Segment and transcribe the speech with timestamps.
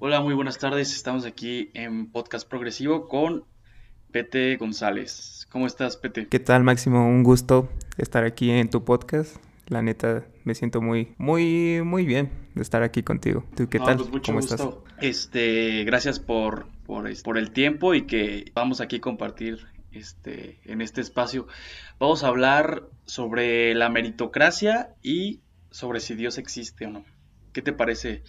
[0.00, 0.92] Hola, muy buenas tardes.
[0.92, 3.44] Estamos aquí en Podcast Progresivo con
[4.10, 5.46] Pete González.
[5.50, 6.26] ¿Cómo estás, Pete?
[6.26, 7.06] ¿Qué tal, Máximo?
[7.06, 9.36] Un gusto estar aquí en tu podcast.
[9.68, 13.44] La neta, me siento muy, muy, muy bien de estar aquí contigo.
[13.56, 13.96] ¿Tú qué tal?
[13.98, 14.54] Pues mucho ¿Cómo gusto.
[14.54, 14.98] estás?
[15.00, 20.80] Este, gracias por, por, por el tiempo y que vamos aquí a compartir este, en
[20.80, 21.46] este espacio.
[22.00, 25.40] Vamos a hablar sobre la meritocracia y
[25.70, 27.04] sobre si Dios existe o no.
[27.52, 28.24] ¿Qué te parece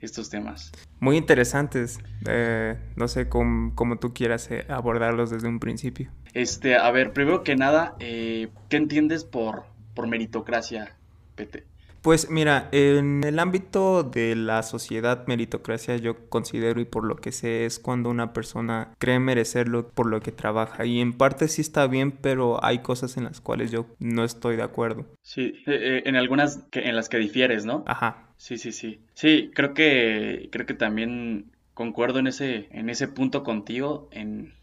[0.00, 0.72] estos temas?
[1.00, 1.98] Muy interesantes.
[2.26, 6.10] Eh, no sé cómo, cómo tú quieras eh, abordarlos desde un principio.
[6.32, 10.96] Este, a ver, primero que nada, eh, ¿qué entiendes por, por meritocracia,
[11.34, 11.64] Pete?
[12.02, 17.32] Pues mira, en el ámbito de la sociedad meritocracia yo considero y por lo que
[17.32, 21.62] sé es cuando una persona cree merecerlo por lo que trabaja y en parte sí
[21.62, 25.04] está bien, pero hay cosas en las cuales yo no estoy de acuerdo.
[25.22, 27.82] Sí, en algunas que, en las que difieres, ¿no?
[27.88, 29.00] Ajá, Sí, sí, sí.
[29.14, 34.54] Sí, creo que creo que también concuerdo en ese en ese punto contigo en,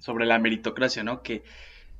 [0.00, 1.22] sobre la meritocracia, ¿no?
[1.22, 1.42] Que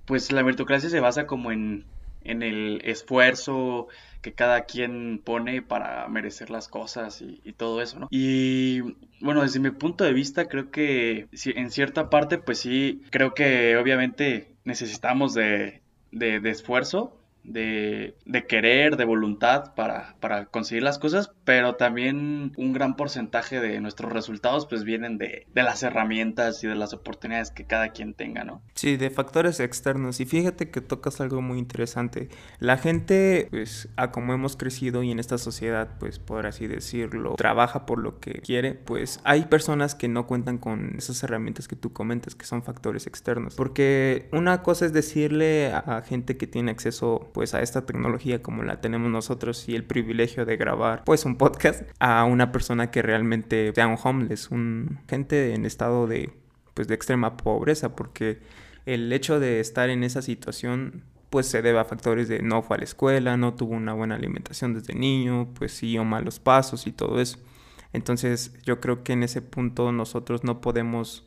[0.07, 1.87] pues la meritocracia se basa como en
[2.23, 3.89] en el esfuerzo
[4.23, 8.09] que cada quien pone para merecer las cosas y, y todo eso, ¿no?
[8.11, 8.83] Y
[9.21, 13.77] bueno, desde mi punto de vista creo que en cierta parte pues sí, creo que
[13.79, 21.33] obviamente necesitamos de, de esfuerzo de, de querer, de voluntad para, para conseguir las cosas,
[21.45, 26.69] pero también un gran porcentaje de nuestros resultados pues vienen de, de las herramientas y
[26.69, 28.63] de las oportunidades que cada quien tenga, ¿no?
[28.75, 30.21] Sí, de factores externos.
[30.21, 32.29] Y fíjate que tocas algo muy interesante.
[32.59, 37.35] La gente, pues, a como hemos crecido y en esta sociedad, pues, por así decirlo,
[37.37, 41.77] trabaja por lo que quiere, pues hay personas que no cuentan con esas herramientas que
[41.77, 43.55] tú comentas, que son factores externos.
[43.55, 48.63] Porque una cosa es decirle a gente que tiene acceso, pues, a esta tecnología como
[48.63, 53.03] la tenemos nosotros y el privilegio de grabar, pues, un podcast, a una persona que
[53.03, 56.33] realmente sea un homeless, un gente en estado de
[56.75, 58.39] pues de extrema pobreza porque
[58.87, 62.77] el hecho de estar en esa situación pues se debe a factores de no fue
[62.77, 66.93] a la escuela, no tuvo una buena alimentación desde niño, pues siguió malos pasos y
[66.93, 67.39] todo eso.
[67.93, 71.25] Entonces yo creo que en ese punto nosotros no podemos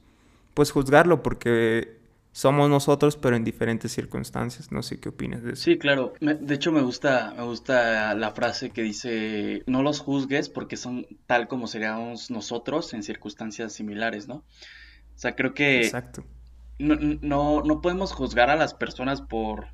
[0.53, 1.97] pues juzgarlo porque
[2.33, 4.71] somos nosotros pero en diferentes circunstancias.
[4.73, 5.63] No sé qué opinas de eso.
[5.63, 6.13] Sí, claro.
[6.19, 10.77] Me- de hecho, me gusta, me gusta la frase que dice, no los juzgues porque
[10.77, 14.35] son tal como seríamos nosotros en circunstancias similares, ¿no?
[14.37, 14.45] O
[15.15, 16.23] sea, creo que Exacto.
[16.79, 19.67] no, no, no podemos juzgar a las personas por,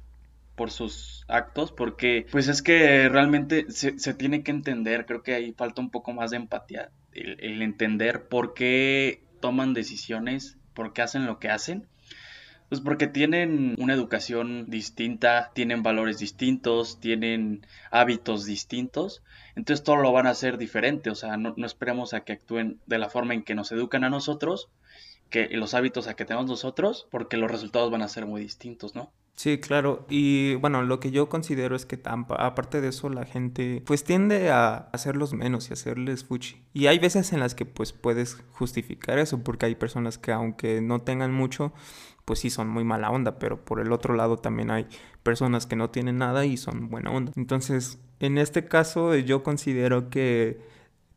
[0.55, 5.35] por sus actos, porque pues es que realmente se, se tiene que entender, creo que
[5.35, 10.93] ahí falta un poco más de empatía, el, el entender por qué toman decisiones, por
[10.93, 11.87] qué hacen lo que hacen.
[12.69, 19.23] Pues porque tienen una educación distinta, tienen valores distintos, tienen hábitos distintos,
[19.55, 22.99] entonces todo lo van a hacer diferente, o sea, no, esperemos a que actúen de
[22.99, 24.69] la forma en que nos educan a nosotros,
[25.31, 28.93] que los hábitos a que tenemos nosotros, porque los resultados van a ser muy distintos,
[28.95, 29.11] ¿no?
[29.35, 30.05] Sí, claro.
[30.09, 34.03] Y bueno, lo que yo considero es que tampa- aparte de eso la gente pues
[34.03, 36.61] tiende a hacerlos menos y hacerles fuchi.
[36.73, 40.81] Y hay veces en las que pues puedes justificar eso porque hay personas que aunque
[40.81, 41.71] no tengan mucho,
[42.29, 44.85] pues sí son muy mala onda, pero por el otro lado también hay
[45.23, 47.31] personas que no tienen nada y son buena onda.
[47.35, 50.61] Entonces, en este caso eh, yo considero que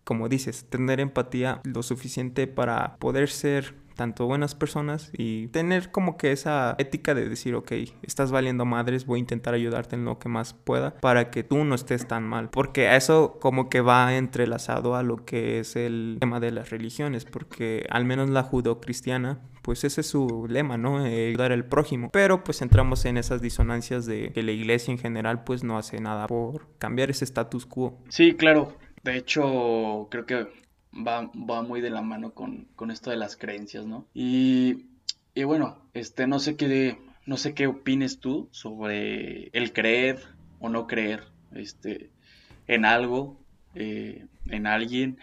[0.05, 6.17] como dices, tener empatía lo suficiente para poder ser tanto buenas personas y tener como
[6.17, 7.72] que esa ética de decir, ok,
[8.03, 11.62] estás valiendo madres, voy a intentar ayudarte en lo que más pueda para que tú
[11.65, 12.49] no estés tan mal.
[12.49, 17.27] Porque eso como que va entrelazado a lo que es el tema de las religiones,
[17.27, 21.06] porque al menos la judo-cristiana, pues ese es su lema, ¿no?
[21.06, 22.11] Eh, ayudar al prójimo.
[22.12, 26.00] Pero pues entramos en esas disonancias de que la iglesia en general pues no hace
[26.00, 27.99] nada por cambiar ese status quo.
[28.09, 28.77] Sí, claro.
[29.03, 30.49] De hecho, creo que
[30.95, 34.06] va, va muy de la mano con, con esto de las creencias, ¿no?
[34.15, 34.87] Y,
[35.34, 40.21] y bueno, este, no sé qué, no sé qué opines tú sobre el creer
[40.61, 42.11] o no creer, este,
[42.67, 43.41] en algo,
[43.75, 45.19] eh, en alguien.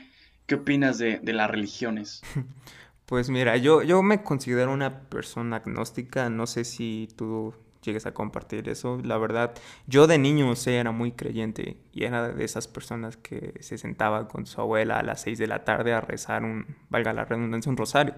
[0.46, 2.22] ¿Qué opinas de, de las religiones?
[3.10, 8.14] Pues mira, yo, yo me considero una persona agnóstica, no sé si tú llegues a
[8.14, 9.00] compartir eso.
[9.04, 9.56] La verdad,
[9.88, 13.80] yo de niño, o sea, era muy creyente y era de esas personas que se
[13.80, 17.26] sentaba con su abuela a las 6 de la tarde a rezar un, valga la
[17.26, 18.14] redundancia, un rosario.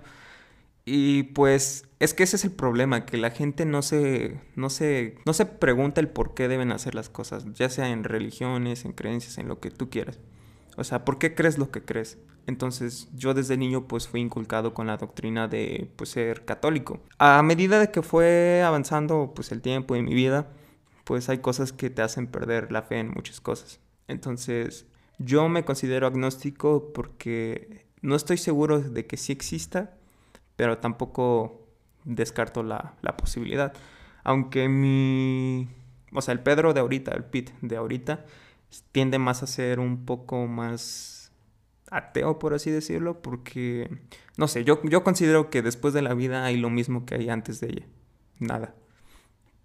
[0.83, 5.15] Y pues es que ese es el problema, que la gente no se, no se,
[5.25, 8.91] no se pregunta el por qué deben hacer las cosas, ya sea en religiones, en
[8.91, 10.19] creencias, en lo que tú quieras.
[10.75, 12.17] O sea, ¿por qué crees lo que crees?
[12.47, 16.99] Entonces, yo desde niño pues fui inculcado con la doctrina de pues ser católico.
[17.17, 20.49] A medida de que fue avanzando pues el tiempo en mi vida,
[21.03, 23.79] pues hay cosas que te hacen perder la fe en muchas cosas.
[24.07, 24.85] Entonces,
[25.19, 29.93] yo me considero agnóstico porque no estoy seguro de que sí exista,
[30.55, 31.67] pero tampoco
[32.03, 33.73] descarto la, la posibilidad.
[34.23, 35.69] Aunque mi...
[36.13, 38.25] O sea, el Pedro de ahorita, el Pete de ahorita,
[38.91, 41.10] tiende más a ser un poco más
[41.91, 43.89] ateo, por así decirlo, porque,
[44.37, 47.29] no sé, yo, yo considero que después de la vida hay lo mismo que hay
[47.29, 47.85] antes de ella.
[48.39, 48.73] Nada.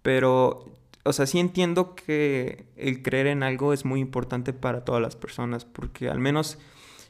[0.03, 0.65] Pero,
[1.03, 5.15] o sea, sí entiendo que el creer en algo es muy importante para todas las
[5.15, 6.59] personas, porque al menos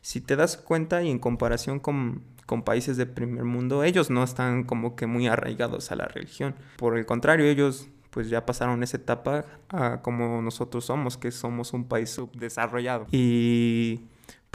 [0.02, 4.24] si te das cuenta y en comparación con, con países de primer mundo, ellos no
[4.24, 6.56] están como que muy arraigados a la religión.
[6.78, 11.74] Por el contrario, ellos pues ya pasaron esa etapa a como nosotros somos, que somos
[11.74, 13.08] un país subdesarrollado.
[13.12, 14.06] Y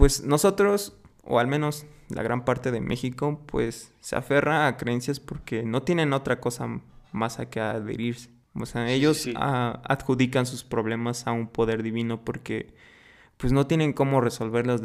[0.02, 5.20] pues nosotros, o al menos la gran parte de México, pues se aferra a creencias
[5.20, 6.80] porque no tienen otra cosa
[7.12, 8.28] más a que adherirse.
[8.52, 12.74] O sea, ellos adjudican sus problemas a un poder divino porque
[13.36, 14.82] pues no tienen cómo resolverlas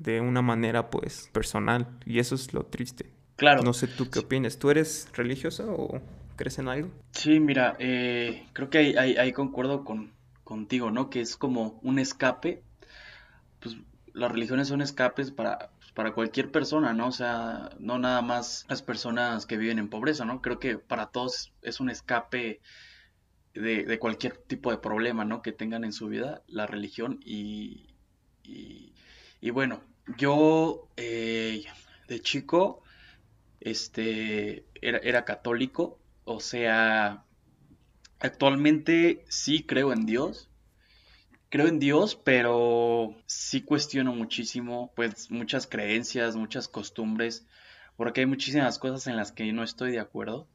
[0.00, 3.12] de, una manera pues personal y eso es lo triste.
[3.36, 3.62] Claro.
[3.62, 4.58] No sé tú qué opinas.
[4.58, 6.00] ¿Tú eres religiosa o
[6.34, 6.90] ¿Crees en algo?
[7.12, 10.10] Sí, mira, eh, creo que ahí, concuerdo con,
[10.42, 11.08] contigo, ¿no?
[11.08, 12.64] Que es como un escape.
[13.60, 13.76] Pues
[14.16, 17.08] las religiones son escapes para, para cualquier persona, ¿no?
[17.08, 20.42] O sea, no nada más las personas que viven en pobreza, ¿no?
[20.42, 22.60] Creo que para todos es un escape
[23.54, 25.42] de, cualquier tipo de problema, ¿no?
[25.42, 27.20] Que tengan en su vida, la religión.
[27.24, 27.94] Y,
[28.42, 29.82] y, bueno,
[30.16, 31.64] yo eh,
[32.08, 32.82] de chico,
[33.60, 35.98] este, era, era católico
[36.28, 37.24] o sea,
[38.18, 40.50] actualmente sí creo en Dios.
[41.56, 47.46] Creo en Dios, pero sí cuestiono muchísimo, pues muchas creencias, muchas costumbres,
[47.96, 50.46] porque hay muchísimas cosas en las que no estoy de acuerdo.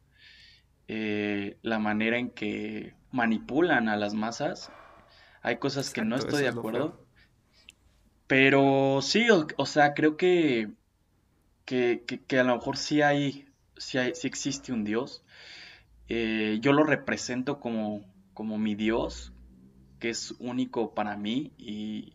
[0.88, 4.72] Eh, la manera en que manipulan a las masas,
[5.42, 7.04] hay cosas que no estoy de acuerdo.
[8.28, 10.70] Pero sí, o, sea, creo que,
[11.66, 15.24] que, a lo mejor sí hay, sí hay, sí existe un Dios.
[16.10, 18.06] Eh, yo lo represento como,
[18.36, 19.34] como mi Dios,
[20.02, 22.14] que es único para mí y,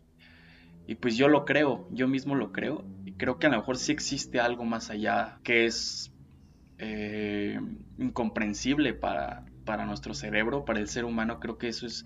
[1.01, 3.91] pues yo lo creo, yo mismo lo creo y creo que a lo mejor sí
[3.91, 6.13] existe algo más allá que es
[6.77, 7.59] eh,
[7.97, 12.05] incomprensible para, para nuestro cerebro, para el ser humano, creo que eso es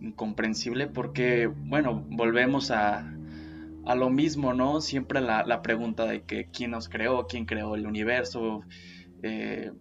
[0.00, 3.10] incomprensible porque, bueno, volvemos a,
[3.86, 4.80] a lo mismo, ¿no?
[4.80, 8.62] Siempre la, la, pregunta de que quién nos creó, quién creó el universo,
[9.22, 9.72] eh,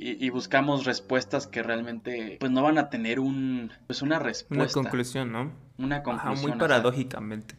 [0.00, 4.64] y, buscamos respuestas que realmente pues no van a tener un pues una respuesta.
[4.64, 5.52] Una conclusión, ¿no?
[5.76, 6.50] Una conclusión.
[6.50, 7.56] muy paradójicamente.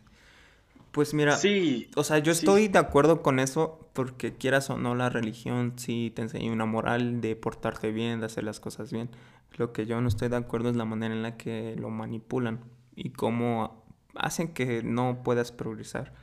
[0.92, 4.96] Pues mira, sí, o sea, yo estoy de acuerdo con eso porque quieras o no
[4.96, 9.10] la religión sí te enseña una moral de portarte bien, de hacer las cosas bien.
[9.56, 12.60] Lo que yo no estoy de acuerdo es la manera en la que lo manipulan
[12.96, 13.86] y cómo
[14.16, 16.14] hacen que no puedas progresar.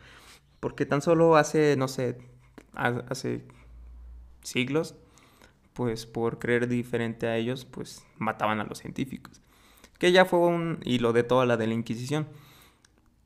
[0.61, 2.19] Porque tan solo hace, no sé,
[2.75, 3.47] hace
[4.43, 4.97] siglos
[5.79, 9.41] pues por creer diferente a ellos, pues mataban a los científicos.
[9.97, 12.27] Que ya fue un hilo de toda la de la Inquisición.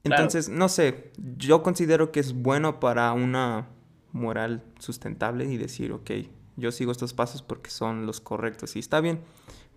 [0.05, 3.69] Entonces, no sé, yo considero que es bueno para una
[4.13, 6.11] moral sustentable y decir, ok,
[6.59, 9.23] yo sigo estos pasos porque son los correctos y está bien.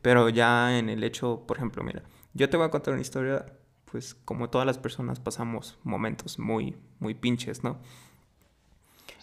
[0.01, 3.45] Pero ya en el hecho, por ejemplo, mira, yo te voy a contar una historia,
[3.89, 7.79] pues como todas las personas pasamos momentos muy, muy pinches, ¿no?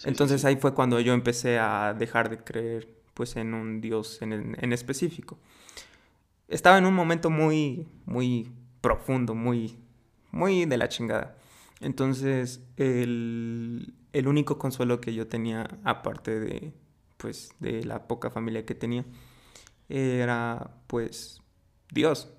[0.04, 4.72] Entonces ahí fue cuando yo empecé a dejar de creer pues en un Dios en,
[4.72, 5.38] específico.
[6.48, 9.78] Estaba en un momento muy, muy profundo, muy,
[10.30, 11.36] muy de la chingada.
[11.80, 16.72] Entonces, el, el único consuelo que yo tenía, aparte de,
[17.16, 19.04] pues, de la poca familia que tenía,
[19.88, 21.40] era, pues,
[21.90, 22.32] Dios.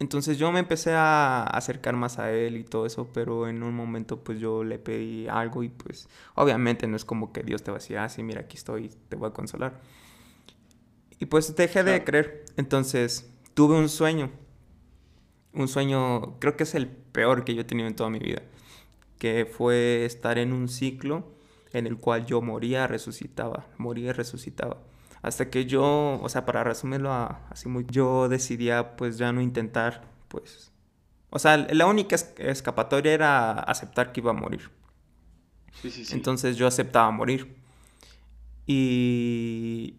[0.00, 3.74] Entonces yo me empecé a acercar más a él y todo eso, pero en un
[3.74, 7.70] momento pues yo le pedí algo y pues obviamente no es como que Dios te
[7.70, 9.80] va a decir, ah, sí, mira, aquí estoy, te voy a consolar.
[11.20, 12.44] Y pues dejé de creer.
[12.56, 14.30] Entonces tuve un sueño,
[15.52, 18.42] un sueño, creo que es el peor que yo he tenido en toda mi vida,
[19.18, 21.32] que fue estar en un ciclo
[21.72, 24.78] en el cual yo moría, resucitaba, moría, resucitaba.
[25.24, 27.10] Hasta que yo, o sea, para resumirlo
[27.48, 30.70] así muy, yo decidía pues ya no intentar, pues,
[31.30, 34.70] o sea, la única escapatoria era aceptar que iba a morir.
[35.80, 36.14] Sí, sí, sí.
[36.14, 37.56] Entonces yo aceptaba morir.
[38.66, 39.96] Y,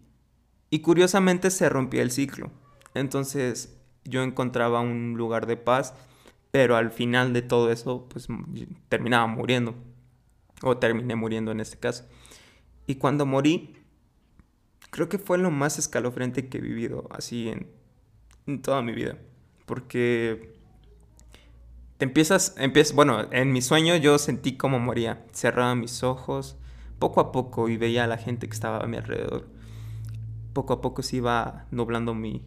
[0.70, 2.52] y curiosamente se rompía el ciclo.
[2.94, 5.92] Entonces yo encontraba un lugar de paz,
[6.52, 8.28] pero al final de todo eso, pues
[8.88, 9.74] terminaba muriendo.
[10.62, 12.06] O terminé muriendo en este caso.
[12.86, 13.75] Y cuando morí,
[14.90, 19.18] creo que fue lo más escalofriante que he vivido así en, toda mi vida.
[19.66, 20.54] Porque
[21.98, 25.24] te empiezas, empiezas, bueno, en mi sueño yo sentí como moría.
[25.32, 26.56] Cerraba mis ojos
[26.98, 29.48] poco a poco y veía a la gente que estaba a mi alrededor.
[30.52, 32.42] Poco a poco se iba nublando mi,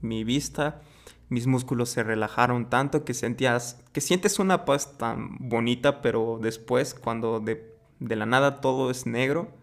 [0.00, 0.80] mi vista,
[1.28, 6.94] mis músculos se relajaron tanto que sentías, que sientes una paz tan bonita, pero después
[6.94, 9.57] cuando de, de la nada todo es negro,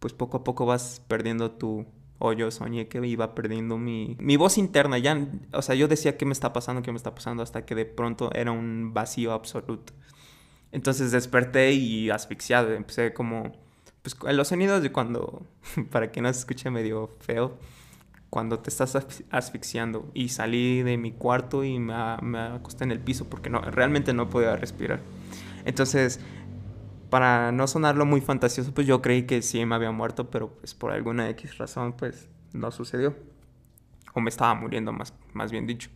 [0.00, 1.86] pues poco a poco vas perdiendo tu,
[2.18, 4.98] o soñé que iba perdiendo mi, mi voz interna.
[4.98, 7.74] Ya, o sea, yo decía qué me está pasando, qué me está pasando, hasta que
[7.74, 9.92] de pronto era un vacío absoluto.
[10.72, 12.72] Entonces desperté y asfixiado.
[12.72, 13.52] Empecé como,
[14.02, 15.46] pues los sonidos de cuando,
[15.90, 17.58] para que no se escuche medio feo,
[18.28, 18.98] cuando te estás
[19.30, 20.10] asfixiando.
[20.12, 24.12] Y salí de mi cuarto y me, me acosté en el piso porque no, realmente
[24.12, 25.00] no podía respirar.
[25.64, 26.20] Entonces
[27.10, 30.74] para no sonarlo muy fantasioso, pues yo creí que sí me había muerto, pero pues
[30.74, 33.14] por alguna X razón, pues no sucedió.
[34.14, 35.90] O me estaba muriendo, más, más bien dicho.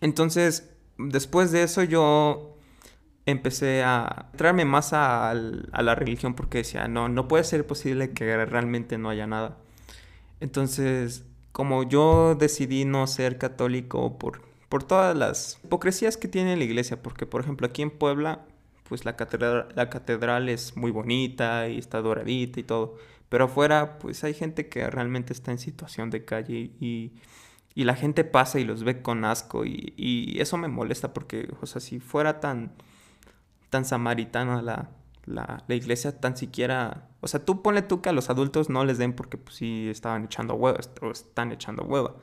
[0.00, 2.56] Entonces, después de eso yo
[3.26, 8.10] empecé a traerme más a, a, la religión porque decía, no, no puede ser posible
[8.12, 9.58] que realmente no haya nada.
[10.40, 16.64] Entonces, como yo decidí no ser católico por, por todas las hipocresías que tiene la
[16.64, 18.44] iglesia, porque por ejemplo aquí en Puebla
[18.88, 22.96] pues la catedral, la catedral es muy bonita y está doradita y todo.
[23.28, 27.12] Pero afuera, pues hay gente que realmente está en situación de calle y,
[27.74, 31.48] y la gente pasa y los ve con asco y, y, eso me molesta porque,
[31.60, 32.72] o sea, si fuera tan,
[33.70, 34.90] tan samaritana la,
[35.26, 38.84] la, la, iglesia, tan siquiera, o sea, tú ponle tú que a los adultos no
[38.84, 42.14] les den porque pues sí estaban echando hueva o están echando hueva.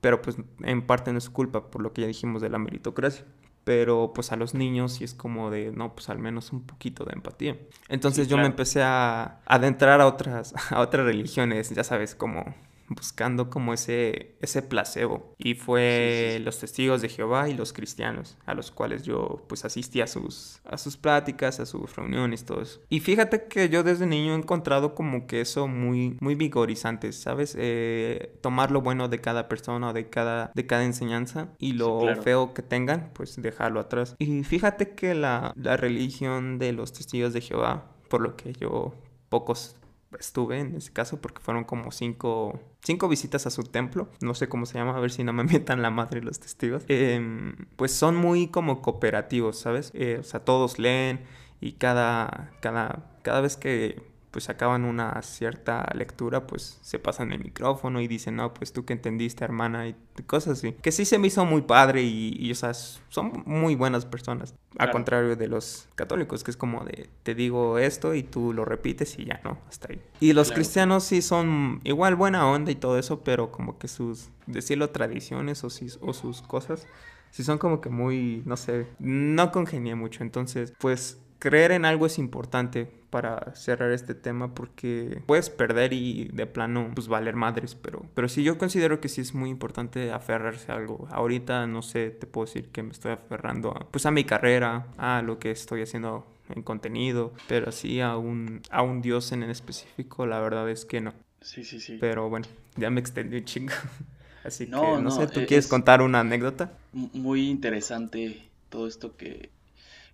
[0.00, 3.24] Pero pues en parte no es culpa por lo que ya dijimos de la meritocracia
[3.70, 7.04] pero pues a los niños sí es como de, no, pues al menos un poquito
[7.04, 7.56] de empatía.
[7.88, 12.52] Entonces yo me empecé a adentrar a otras, a otras religiones, ya sabes, como
[12.90, 15.34] buscando como ese, ese placebo.
[15.38, 20.00] Y fue los testigos de Jehová y los cristianos, a los cuales yo pues asistí
[20.00, 22.80] a sus, a sus pláticas, a sus reuniones, todo eso.
[22.88, 27.56] Y fíjate que yo desde niño he encontrado como que eso muy, muy vigorizante, ¿sabes?
[27.58, 32.00] Eh, tomar lo bueno de cada persona o de cada, de cada enseñanza y lo
[32.22, 34.16] feo que tengan, pues dejarlo atrás.
[34.18, 38.94] Y fíjate que la, la religión de los testigos de Jehová, por lo que yo
[39.28, 39.76] pocos
[40.18, 44.08] estuve en ese caso porque fueron como cinco, cinco visitas a su templo.
[44.20, 46.84] No sé cómo se llama, a ver si no me metan la madre los testigos.
[46.88, 49.90] Em, pues son muy como cooperativos, ¿sabes?
[49.94, 51.20] Eh, o sea, todos leen
[51.60, 57.40] y cada, cada, cada vez que pues acaban una cierta lectura, pues se pasan el
[57.40, 59.96] micrófono y dicen, no, pues tú que entendiste, hermana, y
[60.26, 60.72] cosas así.
[60.72, 64.54] Que sí se me hizo muy padre y, y o sea, son muy buenas personas.
[64.78, 68.64] A contrario de los católicos, que es como de, te digo esto y tú lo
[68.64, 69.58] repites y ya, ¿no?
[69.68, 70.00] Hasta ahí.
[70.20, 74.30] Y los cristianos sí son igual buena onda y todo eso, pero como que sus,
[74.46, 75.68] decirlo, tradiciones o,
[76.02, 76.86] o sus cosas,
[77.30, 80.22] sí son como que muy, no sé, no congenia mucho.
[80.22, 86.28] Entonces, pues creer en algo es importante para cerrar este tema porque puedes perder y
[86.32, 90.12] de plano pues valer madres, pero, pero sí yo considero que sí es muy importante
[90.12, 91.08] aferrarse a algo.
[91.10, 94.86] Ahorita no sé, te puedo decir que me estoy aferrando a, pues a mi carrera,
[94.96, 99.42] a lo que estoy haciendo en contenido, pero sí a un, a un dios en
[99.42, 101.14] específico, la verdad es que no.
[101.40, 101.96] Sí, sí, sí.
[101.98, 103.72] Pero bueno, ya me extendí un chingo.
[104.44, 106.72] Así que no sé, ¿tú e, quieres contar una anécdota?
[106.92, 109.50] Muy interesante todo esto que,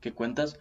[0.00, 0.58] que cuentas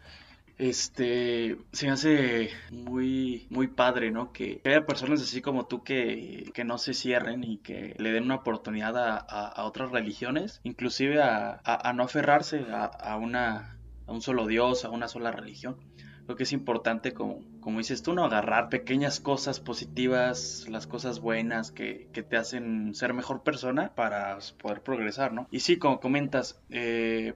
[0.58, 4.32] este, se me hace muy, muy padre, ¿no?
[4.32, 8.24] Que, haya personas así como tú que, que, no se cierren y que le den
[8.24, 14.22] una oportunidad a, a, otras religiones, inclusive a, a no aferrarse a, una, a un
[14.22, 15.78] solo Dios, a una sola religión.
[16.26, 18.26] Creo que es importante, como, como dices tú, ¿no?
[18.26, 24.40] Agarrar pequeñas cosas positivas, las cosas buenas que, que te hacen ser mejor persona para
[24.60, 25.48] poder progresar, ¿no?
[25.52, 27.36] Y sí, como comentas, eh,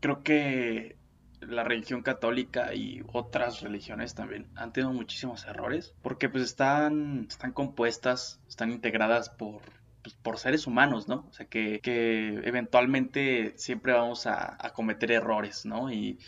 [0.00, 0.96] creo que
[1.40, 7.52] la religión católica y otras religiones también han tenido muchísimos errores porque pues están, están
[7.52, 9.62] compuestas, están integradas por,
[10.02, 11.26] pues, por seres humanos, ¿no?
[11.28, 11.80] O sea, que,
[12.44, 15.92] eventualmente siempre vamos a, cometer errores, ¿no?
[15.92, 16.18] Y,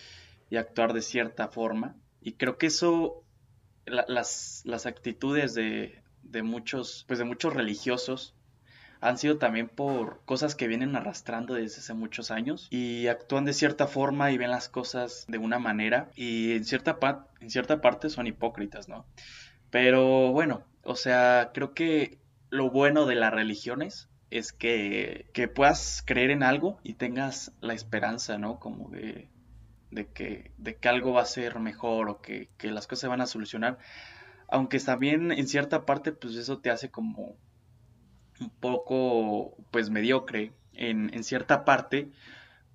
[0.56, 1.96] actuar de cierta forma.
[2.20, 3.24] Y creo que eso,
[3.86, 8.34] las, las actitudes de, de muchos, pues de muchos religiosos
[9.02, 13.52] han sido también por cosas que vienen arrastrando desde hace muchos años y actúan de
[13.52, 16.98] cierta forma y ven las cosas de una manera y en cierta,
[17.40, 19.04] en cierta parte son hipócritas, ¿no?
[19.70, 22.18] Pero bueno, o sea, creo que
[22.48, 27.74] lo bueno de las religiones es que, que puedas creer en algo y tengas la
[27.74, 28.60] esperanza, ¿no?
[28.60, 29.28] Como de,
[29.90, 33.08] de, que, de que algo va a ser mejor o que, que las cosas se
[33.08, 33.78] van a solucionar.
[34.46, 37.36] Aunque también en cierta parte, pues eso te hace como
[38.42, 42.10] un poco pues mediocre en, cierta parte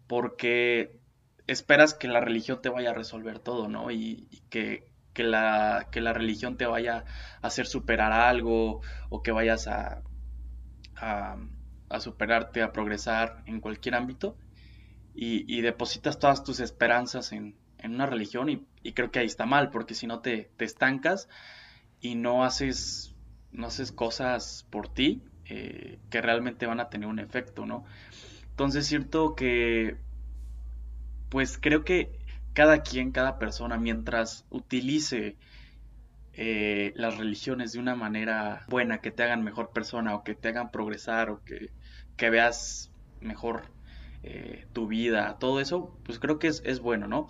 [0.07, 1.00] porque
[1.47, 3.91] esperas que la religión te vaya a resolver todo, ¿no?
[3.91, 4.86] Y, que,
[5.17, 7.03] la, que la religión te vaya
[7.41, 10.03] a hacer superar algo o que vayas a,
[10.95, 14.38] a, superarte, a progresar en cualquier ámbito.
[15.19, 19.95] Y, depositas todas tus esperanzas en, una religión y, creo que ahí está mal, porque
[19.95, 21.27] si no te, te estancas
[22.00, 23.15] y no haces,
[23.51, 27.86] no haces cosas por ti eh, que realmente van a tener un efecto, ¿no?
[28.50, 29.98] Entonces es cierto que,
[31.30, 32.12] pues creo que
[32.54, 35.38] cada quien, cada persona, mientras utilice
[36.34, 40.50] eh, las religiones de una manera buena, que te hagan mejor persona o que te
[40.50, 41.72] hagan progresar o que,
[42.30, 43.63] veas mejor
[44.24, 47.27] eh, tu vida, todo eso, pues creo que es bueno, ¿no?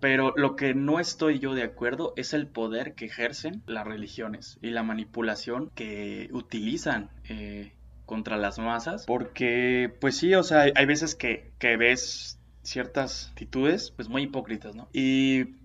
[0.00, 4.58] Pero lo que no estoy yo de acuerdo es el poder que ejercen las religiones
[4.62, 7.72] y la manipulación que utilizan eh,
[8.06, 9.06] contra las masas.
[9.06, 14.88] Porque, pues sí, o sea, hay veces que, ves ciertas actitudes, pues muy hipócritas, ¿no?
[14.92, 15.56] Y,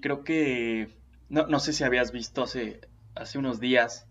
[0.00, 0.88] creo que,
[1.28, 2.80] no, no, sé si habías visto hace,
[3.14, 4.06] hace unos días,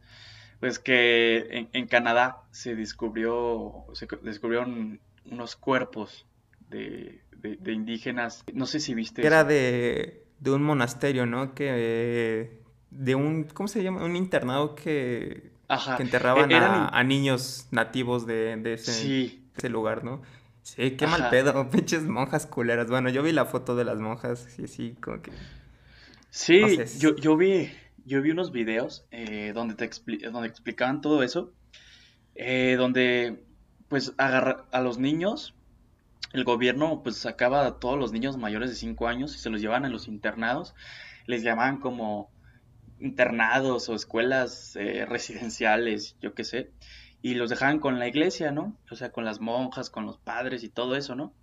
[0.59, 6.27] pues que en, Canadá se descubrió, se descubrieron unos cuerpos
[6.71, 7.21] de,
[7.59, 8.43] de, indígenas.
[8.53, 9.25] No sé si viste.
[9.25, 11.53] Era de, de un monasterio, ¿no?
[11.53, 12.59] Que.
[12.89, 13.43] De un.
[13.45, 14.03] ¿Cómo se llama?
[14.03, 15.51] Un internado que.
[15.97, 20.21] Que enterraban e-, a, niños nativos de, de ese, ese lugar, ¿no?
[20.63, 22.89] Sí, qué mal pedo, pinches monjas culeras.
[22.89, 25.31] Bueno, yo vi la foto de las monjas, sí, sí, como que...
[26.29, 27.71] Sí, yo, yo, vi,
[28.05, 29.89] yo vi unos videos eh, donde, te
[30.29, 31.51] donde explicaban todo eso,
[32.35, 33.43] eh, donde
[33.87, 35.55] pues agarra a los niños
[36.33, 39.61] el gobierno pues sacaba a todos los niños mayores de 5 años y se los
[39.61, 40.73] llevaban a los internados,
[41.27, 42.31] les llamaban como
[42.99, 46.71] internados o escuelas eh, residenciales, yo qué sé,
[47.21, 48.77] y los dejaban con la iglesia, ¿no?
[48.89, 51.33] O sea, con las monjas, con los padres y todo eso, ¿no?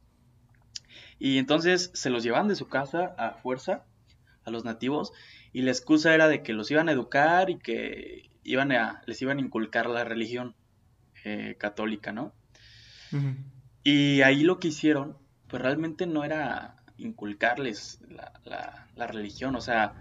[1.18, 3.84] Y entonces se los llevaban de su casa a fuerza
[4.44, 5.12] a los nativos
[5.52, 9.20] y la excusa era de que los iban a educar y que iban a, les
[9.20, 10.54] iban a inculcar la religión
[11.24, 12.32] eh, católica, ¿no?
[13.90, 19.94] Y ahí lo que hicieron, pues realmente no era inculcarles la, religión, o sea,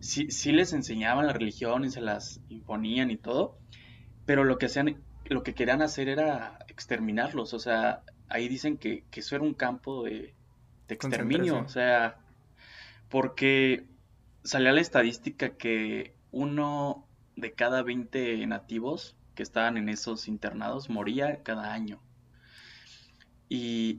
[0.00, 3.56] sí, sí, les enseñaban la religión y se las imponían y todo,
[4.26, 9.04] pero lo que hacían, lo que querían hacer era exterminarlos, o sea, ahí dicen que,
[9.10, 10.34] eso era un campo de,
[10.86, 12.18] de exterminio, o sea,
[13.08, 13.86] porque
[14.44, 21.42] salía la estadística que uno de cada 20 nativos que estaban en esos internados moría
[21.42, 22.02] cada año.
[23.50, 23.98] Y,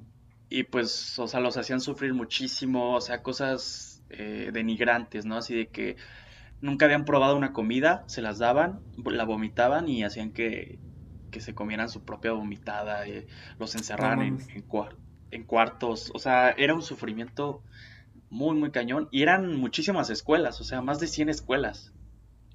[0.49, 5.37] y pues, o sea, los hacían sufrir muchísimo, o sea, cosas eh, denigrantes, ¿no?
[5.37, 5.97] Así de que
[6.61, 10.79] nunca habían probado una comida, se las daban, la vomitaban y hacían que,
[11.31, 13.27] que se comieran su propia vomitada, eh,
[13.59, 14.37] los encerraran en,
[15.31, 17.61] en, cuartos, o sea, era un sufrimiento
[18.29, 19.09] muy, muy cañón.
[19.11, 21.93] Y eran muchísimas escuelas, o sea, más de 100 escuelas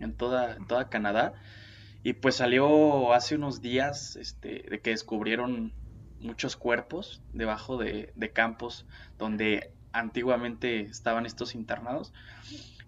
[0.01, 1.35] en toda, en toda Canadá.
[2.03, 5.73] Y pues salió hace unos días este, de que descubrieron
[6.21, 8.87] muchos cuerpos debajo de, campos
[9.19, 12.13] donde antiguamente estaban estos internados.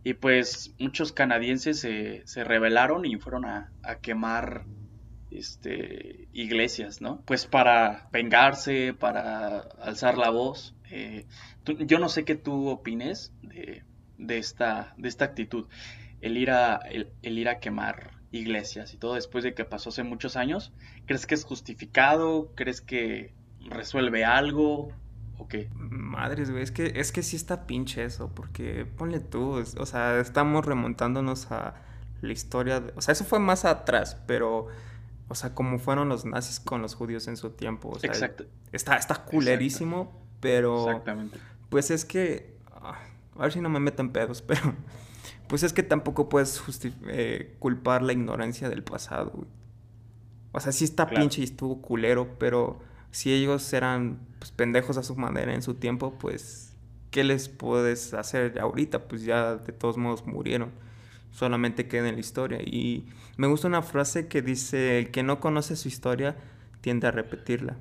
[0.04, 4.64] Y pues muchos canadienses se, se rebelaron y fueron a, quemar
[5.30, 7.20] este, iglesias, ¿no?
[7.22, 10.74] Pues para vengarse, para alzar la voz.
[10.90, 11.26] Eh,
[11.64, 13.84] yo no sé qué tú opines de,
[14.16, 15.66] de, esta, de esta actitud,
[16.20, 20.02] el ir, a, el ir a quemar iglesias y todo después de que pasó hace
[20.02, 20.72] muchos años.
[21.06, 22.52] ¿Crees que es justificado?
[22.54, 23.32] ¿Crees que
[23.68, 24.90] resuelve algo?
[25.38, 25.68] ¿O qué?
[25.74, 30.18] Madres, güey, es que, es que sí está pinche eso, porque ponle tú, o sea,
[30.18, 31.74] estamos remontándonos a
[32.20, 34.66] la historia, o sea, eso fue más atrás, pero,
[35.28, 38.46] o sea, como fueron los nazis con los judíos en su tiempo, o sea, Exacto.
[38.72, 40.88] Está, está culerísimo, pero...
[40.88, 41.38] Exactamente.
[41.68, 42.98] Pues es que, ah,
[43.36, 44.74] a ver si no me meten pedos, pero
[45.48, 46.62] pues es que tampoco puedes
[47.08, 49.48] eh, culpar la ignorancia del pasado, güey.
[50.52, 52.80] O sea, sí está pinche y estuvo culero, pero
[53.10, 56.74] si ellos eran pues, pendejos a su manera en su tiempo, pues,
[57.10, 59.08] ¿qué les puedes hacer ahorita?
[59.08, 60.70] Pues ya de todos modos murieron.
[61.30, 62.60] Solamente queda en la historia.
[62.62, 63.06] Y
[63.36, 66.36] me gusta una frase que dice, el que no conoce su historia
[66.80, 67.76] tiende a repetirla.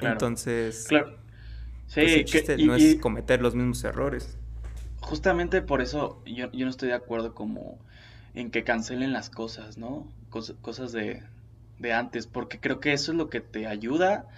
[0.00, 1.18] Entonces, claro.
[1.86, 4.39] Sí, pues, el chiste no es cometer los mismos errores
[5.00, 7.78] justamente por eso yo, no estoy de acuerdo como
[8.34, 10.06] en que cancelen las cosas, ¿no?
[10.60, 11.22] cosas de,
[11.92, 14.28] antes, porque creo que eso es lo que te ayuda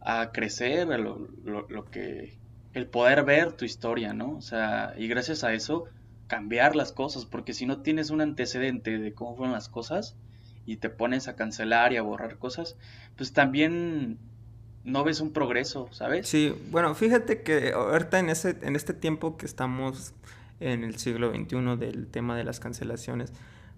[0.00, 2.38] a crecer, lo, lo, que,
[2.74, 4.36] el poder ver tu historia, ¿no?
[4.36, 5.86] O sea, y gracias a eso
[6.28, 10.16] cambiar las cosas, porque si no tienes un antecedente de cómo fueron las cosas
[10.64, 12.76] y te pones a cancelar y a borrar cosas,
[13.16, 14.18] pues también
[14.84, 16.28] no ves un progreso, ¿sabes?
[16.28, 20.12] Sí, bueno, fíjate que ahorita en, ese, en este tiempo que estamos
[20.60, 23.32] en el siglo XXI del tema de las cancelaciones,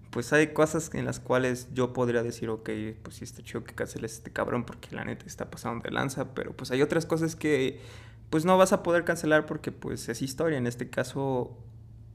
[0.09, 2.69] pues hay cosas en las cuales yo podría decir, ok,
[3.03, 6.33] pues sí está chido que canceles este cabrón porque la neta está pasando de lanza,
[6.33, 7.81] pero pues hay otras cosas que
[8.29, 10.57] pues no vas a poder cancelar porque pues es historia.
[10.57, 11.55] En este caso,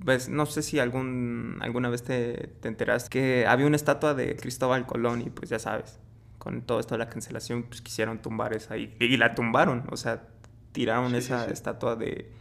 [0.04, 4.34] pues no sé si algún, alguna vez te, te enteraste que había una estatua de
[4.34, 5.99] Cristóbal Colón y pues ya sabes,
[6.40, 9.96] con todo esto de la cancelación, pues quisieron tumbar esa y, y la tumbaron, o
[9.98, 10.22] sea,
[10.72, 12.32] tiraron esa estatua de,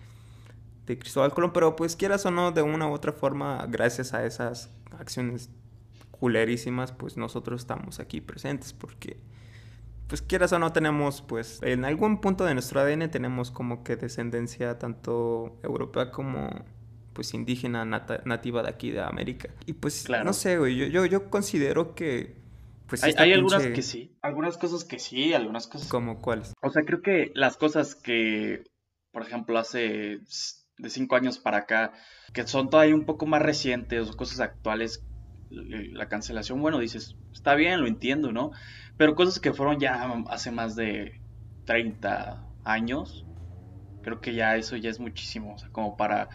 [0.86, 4.26] de Cristóbal Colón, pero pues quieras o no, de una u otra forma, gracias a
[4.26, 5.50] esas acciones
[6.12, 9.18] culerísimas, pues nosotros estamos aquí presentes porque
[10.08, 13.98] pues quieras o no tenemos, pues en algún punto de nuestro ADN tenemos como que
[13.98, 16.50] descendencia tanto europea como
[17.12, 19.50] pues indígena nativa de aquí de América.
[19.66, 22.39] Y pues no sé, güey, yo, yo, yo considero que
[22.90, 25.88] pues hay, hay algunas que sí, algunas cosas que sí, algunas cosas...
[25.88, 26.54] ¿Como cuáles?
[26.62, 28.64] O sea, creo que las cosas que,
[29.12, 30.20] por ejemplo, hace
[30.78, 31.94] de cinco años para acá,
[32.34, 35.06] que son todavía un poco más recientes o cosas actuales,
[35.52, 38.52] la cancelación, bueno, dices, está bien, lo entiendo, ¿no?
[38.98, 41.22] Pero cosas que fueron ya hace más de
[41.66, 43.26] 30 años,
[44.02, 46.30] creo que ya eso ya es muchísimo, o sea, como para,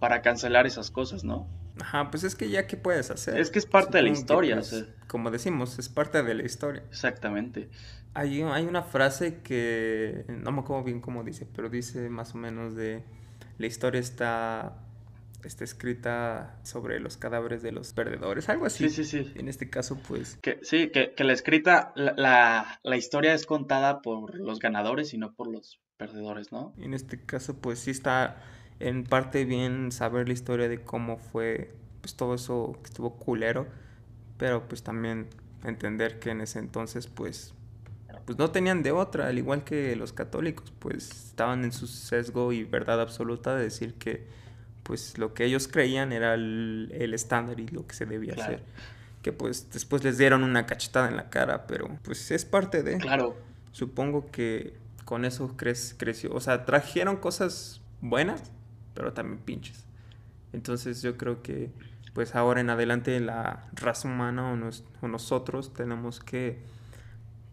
[0.00, 1.48] para cancelar esas cosas, ¿no?
[1.80, 3.38] Ajá, pues es que ya qué puedes hacer.
[3.38, 4.56] Es que es parte de la historia.
[4.56, 6.82] Pues, como decimos, es parte de la historia.
[6.88, 7.68] Exactamente.
[8.14, 12.38] Hay, hay una frase que no me acuerdo bien cómo dice, pero dice más o
[12.38, 13.02] menos de
[13.58, 14.76] la historia está
[15.46, 18.88] está escrita sobre los cadáveres de los perdedores, algo así.
[18.88, 19.32] Sí, sí, sí.
[19.36, 20.38] En este caso, pues...
[20.42, 25.18] Que, sí, que, que la escrita, la, la, historia es contada por los ganadores y
[25.18, 26.74] no por los perdedores, ¿no?
[26.78, 28.42] En este caso, pues sí está
[28.88, 33.66] en parte bien saber la historia de cómo fue, pues todo eso que estuvo culero,
[34.36, 35.28] pero pues también
[35.64, 37.54] entender que en ese entonces, pues
[38.24, 42.52] pues no tenían de otra, al igual que los católicos, pues estaban en su sesgo
[42.52, 44.26] y verdad absoluta de decir que
[44.82, 48.62] pues lo que ellos creían era el, estándar y lo que se debía hacer.
[49.22, 52.98] Que pues después les dieron una cachetada en la cara, pero pues es parte de...
[52.98, 53.36] Claro.
[53.72, 56.32] Supongo que con eso creció.
[56.34, 58.42] O sea, trajeron cosas buenas,
[58.94, 59.84] pero también pinches.
[60.52, 61.70] Entonces yo creo que
[62.12, 66.62] pues ahora en adelante la raza humana o, nosotros tenemos que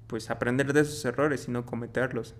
[0.07, 2.35] pues aprender de esos errores y no cometerlos.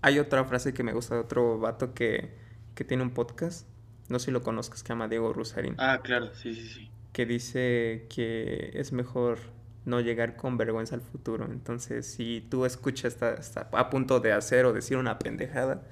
[0.00, 2.34] Hay otra frase que me gusta de otro vato que,
[2.74, 3.66] que tiene un podcast
[4.12, 5.74] no sé si lo conozcas, que se llama Diego Rusarín.
[5.78, 6.90] Ah, claro, sí, sí, sí.
[7.12, 9.38] Que dice que es mejor
[9.84, 11.46] no llegar con vergüenza al futuro.
[11.50, 15.82] Entonces, si tú escuchas, está, a punto de hacer o decir una pendejada,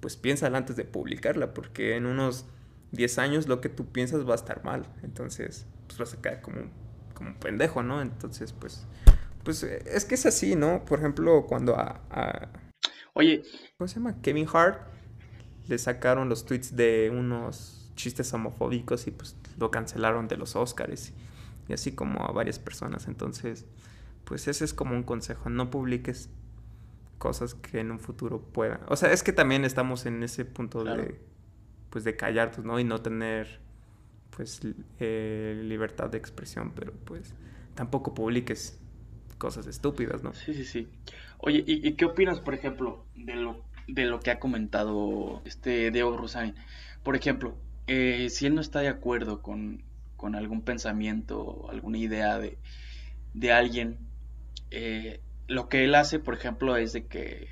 [0.00, 2.46] pues piénsala antes de publicarla, porque en unos
[2.92, 4.86] 10 años lo que tú piensas va a estar mal.
[5.02, 6.62] Entonces, pues vas a caer como,
[7.14, 8.02] como un pendejo, ¿no?
[8.02, 8.86] Entonces, pues,
[9.44, 10.84] pues es que es así, ¿no?
[10.84, 12.48] Por ejemplo, cuando a, a...
[13.14, 13.42] Oye.
[13.76, 14.20] ¿Cómo se llama?
[14.22, 14.80] Kevin Hart
[15.70, 21.12] le sacaron los tweets de unos chistes homofóbicos y pues lo cancelaron de los Oscars
[21.68, 23.06] y, así como a varias personas.
[23.06, 23.66] Entonces,
[24.24, 26.28] pues ese es como un consejo, no publiques
[27.20, 28.80] cosas que en un futuro puedan.
[28.88, 31.20] O sea, es que también estamos en ese punto de
[31.90, 32.80] pues de callar, ¿no?
[32.80, 33.60] Y no tener
[34.36, 34.60] pues
[34.98, 37.34] eh, libertad de expresión, pero pues
[37.74, 38.80] tampoco publiques
[39.38, 40.32] cosas estúpidas, ¿no?
[40.34, 40.88] Sí, sí, sí.
[41.38, 45.90] Oye, ¿y, y qué opinas, por ejemplo, de lo de lo que ha comentado este
[45.90, 46.54] Diego Rosani.
[47.02, 47.56] Por ejemplo,
[47.86, 49.84] eh, si él no está de acuerdo con,
[50.34, 52.58] algún pensamiento, alguna idea de,
[53.34, 53.98] de alguien,
[54.70, 57.48] eh, lo que él hace, por ejemplo, es de que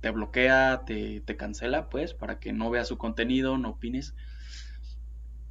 [0.00, 4.14] te bloquea, te, te cancela, pues, para que no veas su contenido, no opines.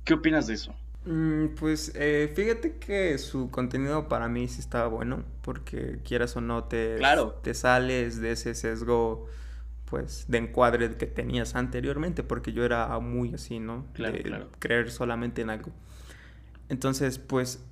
[0.03, 0.75] ¿Qué opinas de eso?
[1.05, 6.41] Mm, pues eh, fíjate que su contenido para mí sí estaba bueno, porque quieras o
[6.41, 6.97] no te,
[7.43, 9.27] te sales de ese sesgo
[9.85, 13.85] pues de encuadre que tenías anteriormente, porque yo era muy así, ¿no?
[13.95, 15.71] de creer solamente en algo.
[16.69, 17.63] Entonces, pues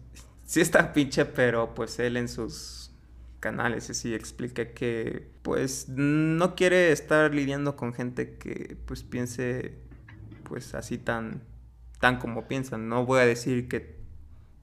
[0.45, 2.83] sí está pinche, pero pues él en sus
[3.44, 9.80] canales así explica que pues no quiere estar lidiando con gente que pues piense
[10.46, 11.44] pues así tan
[12.00, 12.88] tan como piensan.
[12.88, 13.98] No voy a decir que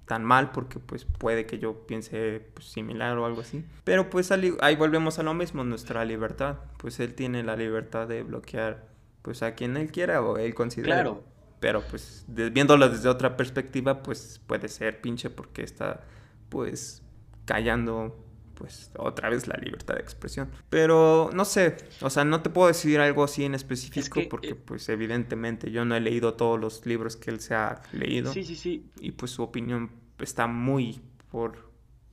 [0.06, 3.66] tan mal porque pues puede que yo piense pues, similar o algo así.
[3.84, 6.56] Pero pues ahí volvemos a lo mismo, nuestra libertad.
[6.78, 8.88] Pues él tiene la libertad de bloquear
[9.20, 10.94] pues a quien él quiera o él considera.
[10.94, 11.22] Claro.
[11.60, 16.00] Pero pues viéndolo desde otra perspectiva pues puede ser pinche porque está
[16.48, 17.02] pues
[17.44, 18.29] callando
[18.60, 20.50] pues otra vez la libertad de expresión.
[20.68, 24.54] Pero no sé, o sea, no te puedo decir algo así en específico porque eh,
[24.54, 28.30] pues evidentemente yo no he leído todos los libros que él se ha leído.
[28.34, 28.84] Sí, sí, sí.
[29.00, 31.70] Y pues su opinión está muy por,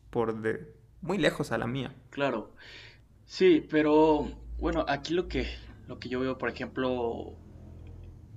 [0.09, 1.93] por de, muy lejos a la mía.
[2.11, 2.53] Claro.
[3.25, 5.47] Sí, pero bueno, aquí lo que,
[5.89, 7.35] lo que yo veo, por ejemplo,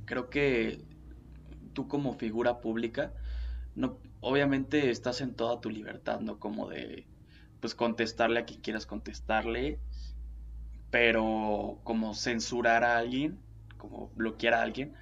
[0.05, 0.81] creo que
[1.75, 3.15] tú como figura pública,
[3.77, 6.41] no, obviamente estás en toda tu libertad, ¿no?
[6.41, 7.07] Como de,
[7.61, 9.79] pues contestarle a quien quieras contestarle,
[10.91, 13.39] pero como censurar a alguien,
[13.77, 14.95] como bloquear a alguien,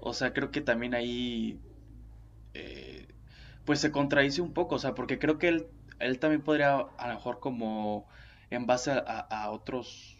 [0.00, 1.60] o sea, creo que también ahí,
[2.54, 3.06] eh,
[3.64, 5.66] pues se contradice un poco, o sea, porque creo que él,
[6.00, 8.08] él también podría, a lo mejor como
[8.50, 10.18] en base a, otros,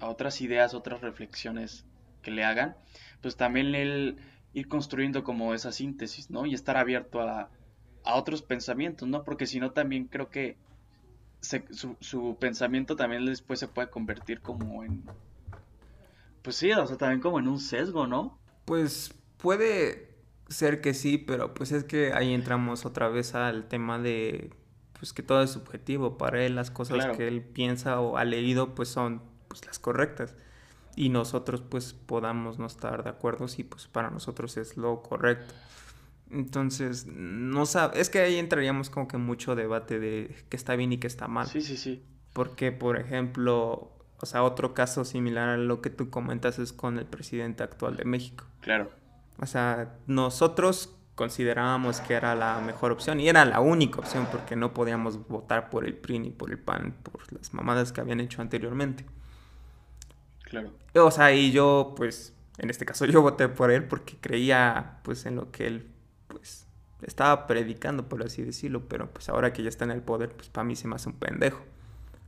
[0.00, 1.86] a otras ideas, otras reflexiones
[2.22, 2.76] que le hagan,
[3.22, 4.18] pues también él
[4.52, 6.46] ir construyendo como esa síntesis, ¿no?
[6.46, 7.50] Y estar abierto a,
[8.04, 9.24] a otros pensamientos, ¿no?
[9.24, 10.56] Porque si no, también creo que
[11.40, 15.04] su, su, pensamiento también después se puede convertir como en...
[16.42, 18.38] Pues sí, o sea, también como en un sesgo, ¿no?
[18.64, 20.08] Pues puede
[20.48, 24.50] ser que sí, pero pues es que ahí entramos otra vez al tema de
[24.98, 28.74] pues que todo es subjetivo para él las cosas que él piensa o ha leído
[28.74, 30.34] pues son pues las correctas
[30.96, 35.54] y nosotros pues podamos no estar de acuerdo si pues para nosotros es lo correcto.
[36.30, 40.92] Entonces, no sabe, es que ahí entraríamos como que mucho debate de qué está bien
[40.92, 41.46] y qué está mal.
[41.46, 42.02] Sí, sí, sí.
[42.32, 46.98] Porque, por ejemplo, o sea, otro caso similar a lo que tú comentas es con
[46.98, 48.44] el presidente actual de México.
[48.60, 48.90] Claro.
[49.40, 54.54] O sea, nosotros considerábamos que era la mejor opción y era la única opción porque
[54.54, 58.20] no podíamos votar por el PRI ni por el PAN por las mamadas que habían
[58.20, 59.04] hecho anteriormente.
[60.42, 60.70] Claro.
[60.94, 65.26] O sea, y yo, pues, en este caso yo voté por él porque creía, pues,
[65.26, 65.90] en lo que él,
[66.28, 66.66] pues,
[67.02, 70.48] estaba predicando, por así decirlo, pero pues ahora que ya está en el poder, pues
[70.48, 71.64] para mí se me hace un pendejo.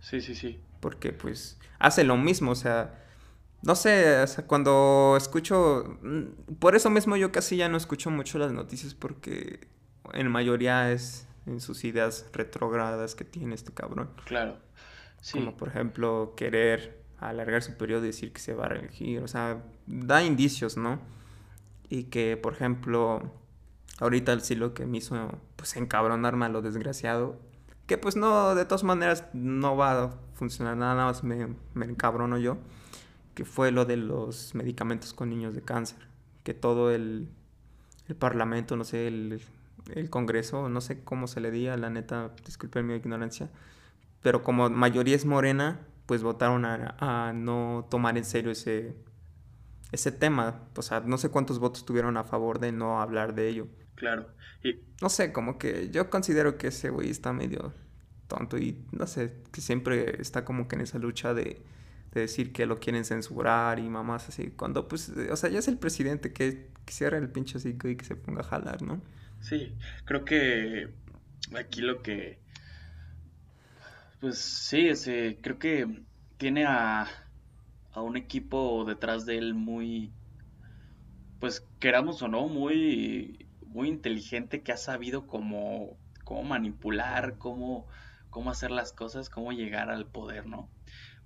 [0.01, 0.61] Sí, sí, sí.
[0.81, 3.05] Porque pues hace lo mismo, o sea,
[3.63, 8.11] no sé, o sea, cuando escucho, mm, por eso mismo yo casi ya no escucho
[8.11, 9.69] mucho las noticias porque
[10.13, 14.11] en mayoría es en sus ideas retrógradas que tiene este cabrón.
[14.25, 14.57] Claro.
[15.21, 15.39] Sí.
[15.39, 19.23] Como por ejemplo querer alargar su periodo y decir que se va a reelegir.
[19.23, 21.01] O sea, da indicios, ¿no?
[21.89, 23.33] Y que, por ejemplo,
[24.01, 27.39] ahorita sí lo que me hizo, pues, encabronarme a lo desgraciado,
[27.87, 32.39] que pues no, de todas maneras no va a funcionar nada, más me, me encabrono
[32.39, 32.59] yo,
[33.35, 35.99] que fue lo de los medicamentos con niños de cáncer,
[36.43, 37.29] que todo el,
[38.09, 39.43] el parlamento, no sé, el,
[39.95, 43.51] el Congreso, no sé cómo se le diga, la neta, disculpen mi ignorancia,
[44.23, 48.97] pero como mayoría es morena, pues votaron a, no tomar en serio ese,
[49.93, 50.63] ese tema.
[50.77, 53.69] O sea, no sé cuántos votos tuvieron a favor de no hablar de ello.
[54.01, 54.27] Claro.
[54.65, 54.81] Y...
[55.03, 57.75] No sé, como que yo considero que ese güey está medio
[58.29, 61.61] tonto y no sé, que siempre está como que en esa lucha de,
[62.13, 64.53] de decir que lo quieren censurar y mamás así.
[64.57, 67.97] Cuando, pues, o sea, ya es el presidente que, que cierra el pinche así y
[67.97, 69.03] que se ponga a jalar, ¿no?
[69.41, 69.75] Sí,
[70.07, 70.89] creo que
[71.55, 72.41] aquí lo que
[74.21, 76.03] pues sí, ese, creo que
[76.37, 77.07] tiene a,
[77.93, 80.13] a un equipo detrás de él muy,
[81.41, 87.87] pues queramos o no, muy, muy inteligente que ha sabido cómo, cómo manipular, cómo,
[88.29, 90.69] cómo hacer las cosas, cómo llegar al poder, ¿no?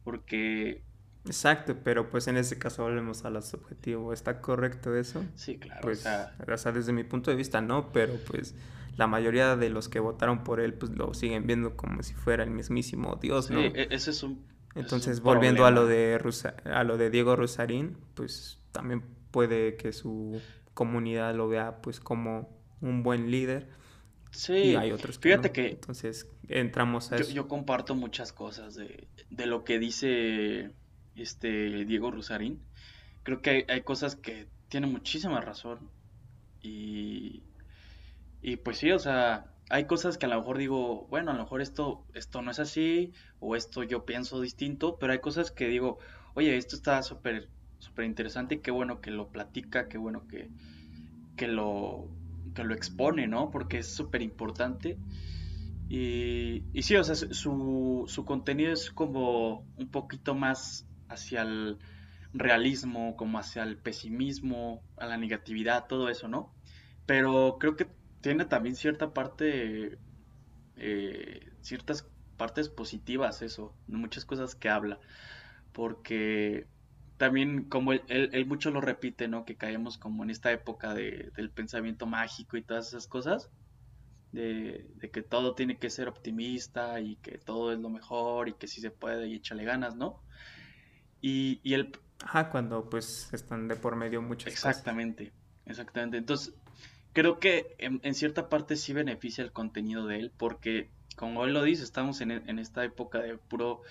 [0.05, 0.83] Porque...
[1.25, 4.13] Exacto, pero pues en ese caso volvemos a lo subjetivo.
[4.13, 5.25] ¿Está correcto eso?
[5.35, 5.81] Sí, claro.
[5.81, 8.55] Pues, o sea, desde mi punto de vista no, pero pues
[8.99, 12.45] la mayoría de los que votaron por él pues lo siguen viendo como si fuera
[12.45, 13.61] el mismísimo Dios, ¿no?
[13.61, 16.21] Sí, e-, ese es un Entonces, volviendo a lo de
[16.67, 20.43] a lo de Diego Rosarín, pues también puede que su
[20.75, 23.69] comunidad lo vea pues como un buen líder.
[24.31, 28.75] Sí, y hay otros que fíjate que entonces entramos a yo, yo comparto muchas cosas
[28.75, 30.73] de, de, lo que dice
[31.15, 32.61] este Diego Rosarín.
[33.23, 35.89] Creo que hay, hay cosas que tienen muchísima razón
[36.61, 37.45] y
[38.45, 41.41] y pues sí, o sea, hay cosas que a lo mejor digo, bueno, a lo
[41.45, 45.67] mejor esto, esto no es así, o esto yo pienso distinto, pero hay cosas que
[45.67, 45.99] digo,
[46.35, 47.49] oye, esto está súper,
[47.85, 50.51] súper interesante y qué bueno que lo platica, qué bueno que,
[51.37, 52.09] que lo,
[52.55, 53.51] que lo expone, ¿no?
[53.51, 54.99] Porque es súper importante.
[55.88, 61.79] Y, y sí, o sea, su, su contenido es como un poquito más hacia el
[62.33, 66.53] realismo, como hacia el pesimismo, a la negatividad, todo eso, ¿no?
[67.07, 67.87] Pero creo que
[68.20, 69.99] tiene también cierta parte,
[70.77, 74.99] eh, ciertas partes positivas eso, muchas cosas que habla,
[75.73, 76.66] porque
[77.16, 79.44] también como él, mucho lo repite, ¿no?
[79.44, 83.50] Que caemos como en esta época de, del pensamiento mágico y todas esas cosas,
[84.33, 88.66] de, que todo tiene que ser optimista y que todo es lo mejor y que
[88.66, 90.20] sí se puede y échale ganas, ¿no?
[91.20, 91.92] Y, y él...
[92.22, 95.33] Ajá, cuando pues están de por medio muchas Exactamente,
[95.66, 96.16] exactamente.
[96.16, 96.55] Entonces,
[97.14, 101.62] creo que en, cierta parte sí beneficia el contenido de él, porque como él lo
[101.62, 103.83] dice, estamos en, esta época de puro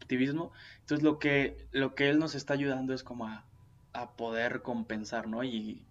[0.00, 0.52] optimismo.
[0.80, 3.44] Entonces lo que, lo que él nos está ayudando es como a,
[3.92, 5.44] a poder compensar, ¿no?
[5.44, 5.84] Y,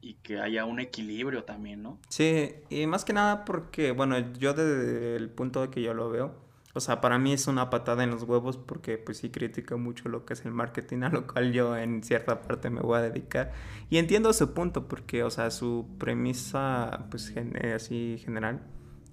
[0.00, 1.98] y que haya un equilibrio también, ¿no?
[2.08, 6.10] Sí, y más que nada porque, bueno, yo desde el punto de que yo lo
[6.10, 9.76] veo, o sea, para mí es una patada en los huevos porque pues sí critica
[9.76, 12.98] mucho lo que es el marketing, a lo cual yo en cierta parte me voy
[12.98, 13.52] a dedicar.
[13.90, 17.32] Y entiendo su punto porque, o sea, su premisa, pues
[17.74, 18.60] así general,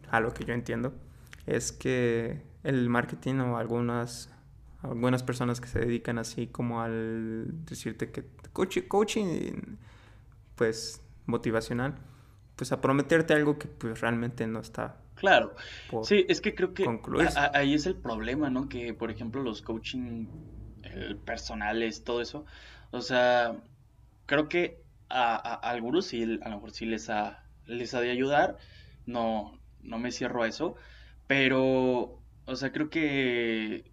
[0.10, 0.94] a lo que yo entiendo,
[1.46, 4.30] es que el marketing o algunas,
[4.84, 9.78] algunas personas que se dedican así como al decirte que coaching, coaching
[10.56, 11.96] pues motivacional,
[12.56, 15.54] pues a prometerte algo que pues realmente no está Claro,
[16.02, 16.84] sí, es que creo que
[17.54, 18.68] ahí es el problema, ¿no?
[18.68, 20.26] Que, por ejemplo, los coaching
[21.26, 22.48] personales, todo eso,
[22.90, 23.56] o sea,
[24.26, 25.36] creo que a,
[25.70, 28.58] algunos sí, a lo mejor sí les ha, les ha de ayudar,
[29.06, 30.76] no, no me cierro a eso,
[31.28, 33.91] pero, o sea, creo que,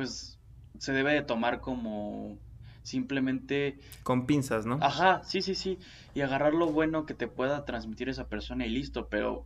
[0.00, 0.38] pues,
[0.78, 2.38] se debe de tomar como
[2.82, 3.78] simplemente...
[4.02, 4.78] Con pinzas, ¿no?
[4.80, 5.78] Ajá, sí, sí, sí,
[6.14, 9.44] y agarrar lo bueno que te pueda transmitir esa persona y listo, pero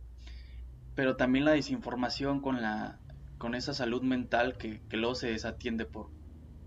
[0.95, 2.99] pero también la desinformación con la
[3.37, 6.09] con esa salud mental que, que luego se desatiende por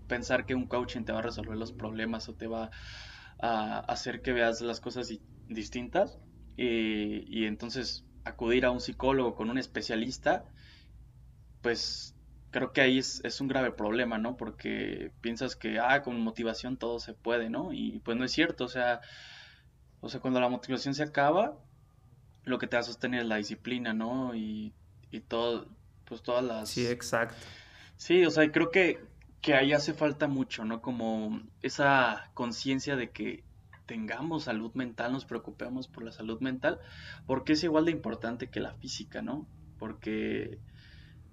[0.07, 2.69] pensar que un coaching te va a resolver los problemas o te va
[3.39, 5.11] a hacer que veas las cosas
[5.47, 6.19] distintas
[6.57, 10.45] y, y entonces acudir a un psicólogo con un especialista
[11.63, 12.15] pues
[12.51, 14.37] creo que ahí es, es, un grave problema, ¿no?
[14.37, 17.73] Porque piensas que, ah, con motivación todo se puede, ¿no?
[17.73, 19.01] Y pues no es cierto, o sea,
[20.01, 21.57] o sea, cuando la motivación se acaba,
[22.43, 24.35] lo que te va a sostener es la disciplina, ¿no?
[24.35, 24.73] Y,
[25.11, 25.67] y todo,
[26.05, 26.69] pues todas las...
[26.69, 27.35] Sí, exacto.
[27.97, 28.99] Sí, o sea, creo que,
[29.41, 30.81] que ahí hace falta mucho, ¿no?
[30.81, 33.43] Como esa conciencia de que
[33.85, 36.79] tengamos salud mental, nos preocupemos por la salud mental,
[37.25, 39.47] porque es igual de importante que la física, ¿no?
[39.77, 40.59] Porque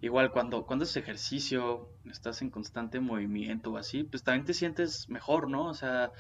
[0.01, 5.09] igual cuando, cuando es ejercicio, estás en constante movimiento o así, pues también te sientes
[5.09, 5.67] mejor, ¿no?
[5.67, 6.13] O sea,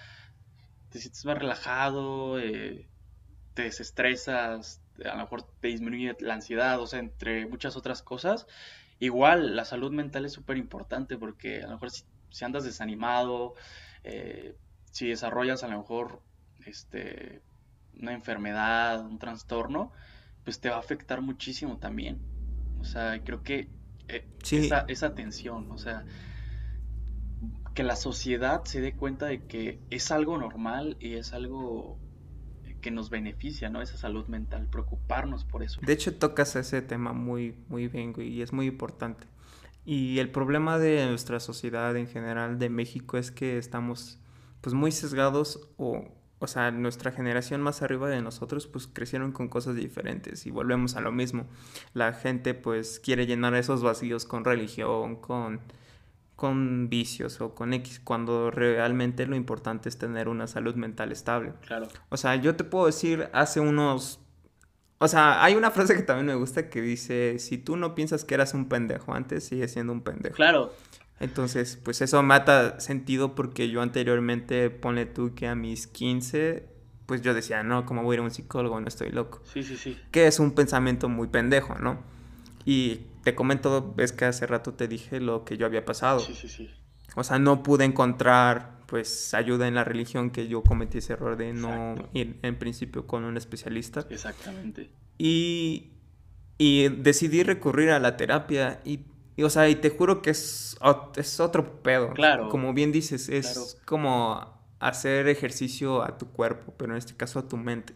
[0.91, 2.89] te sientes más relajado, eh,
[3.55, 8.47] te desestresas, a lo mejor te disminuye la ansiedad, o sea, entre muchas otras cosas.
[8.99, 13.55] Igual, la salud mental es súper importante porque a lo mejor si, andas desanimado,
[14.05, 14.57] eh,
[14.91, 16.23] si desarrollas a lo mejor
[16.65, 17.43] este,
[18.01, 19.93] una enfermedad, un trastorno,
[20.45, 22.36] pues te va a afectar muchísimo también.
[22.87, 23.69] O sea, creo que
[24.09, 26.05] eh, esa, esa tensión, o sea,
[27.75, 31.99] que la sociedad se dé cuenta de que es algo normal y es algo
[32.81, 33.83] que nos beneficia, ¿no?
[33.83, 35.81] Esa salud mental, preocuparnos por eso.
[35.85, 39.27] De hecho, tocas ese tema muy, muy bien, güey, y es muy importante.
[39.85, 44.21] Y el problema de nuestra sociedad en general, de México, es que estamos,
[44.61, 46.05] pues, muy sesgados o,
[46.39, 50.97] o sea, nuestra generación más arriba de nosotros, pues, crecieron con cosas diferentes y volvemos
[50.97, 51.47] a lo mismo.
[51.95, 55.61] La gente, pues, quiere llenar esos vacíos con religión, con
[56.37, 61.55] con vicios o con X, cuando realmente lo importante es tener una salud mental estable.
[61.67, 61.89] Claro.
[62.11, 64.21] O sea, yo te puedo decir hace unos...
[64.99, 68.25] O sea, hay una frase que también me gusta que dice, si tú no piensas
[68.25, 70.37] que eras un pendejo antes, sigues siendo un pendejo.
[70.37, 70.73] Claro.
[71.19, 76.67] Entonces, pues eso mata sentido porque yo anteriormente, pone tú que a mis 15,
[77.07, 78.79] pues yo decía, no, ¿cómo voy a ir a un psicólogo?
[78.81, 79.41] No estoy loco.
[79.45, 79.97] Sí, sí, sí.
[80.11, 82.01] Que es un pensamiento muy pendejo, ¿no?
[82.65, 86.21] Y te comento, ves que hace rato te dije lo que yo había pasado.
[86.21, 86.71] Sí, sí, sí.
[87.15, 91.37] O sea, no pude encontrar pues ayuda en la religión que yo cometí ese error
[91.37, 94.07] de no ir en principio con un especialista.
[94.11, 94.91] Exactamente.
[95.19, 95.93] Y,
[96.59, 99.01] y decidí recurrir a la terapia y,
[99.43, 100.79] o sea, y te juro que es,
[101.17, 102.13] es otro pedo.
[102.15, 102.49] Claro.
[102.49, 107.49] Como bien dices, es como hacer ejercicio a tu cuerpo, pero en este caso a
[107.49, 107.95] tu mente.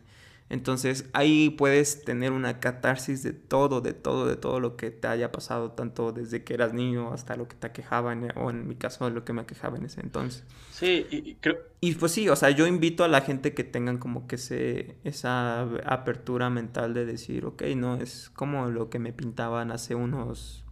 [0.51, 5.07] Entonces ahí puedes tener una catarsis de todo, de todo, de todo lo que te
[5.07, 8.75] haya pasado, tanto desde que eras niño hasta lo que te aquejaba, o en mi
[8.75, 10.43] caso lo que me aquejaba en ese entonces.
[10.73, 11.59] Sí, y, creo...
[11.81, 14.97] Y pues sí, o sea, yo invito a la gente que tengan como que ese,
[15.05, 20.65] esa apertura mental de decir, ok, no, es como lo que me pintaban hace unos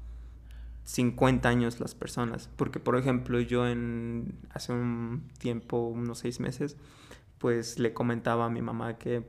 [0.88, 2.48] 50 años las personas.
[2.56, 6.76] Porque, por ejemplo, yo en hace un tiempo, unos seis meses,
[7.36, 9.22] pues le comentaba a mi mamá que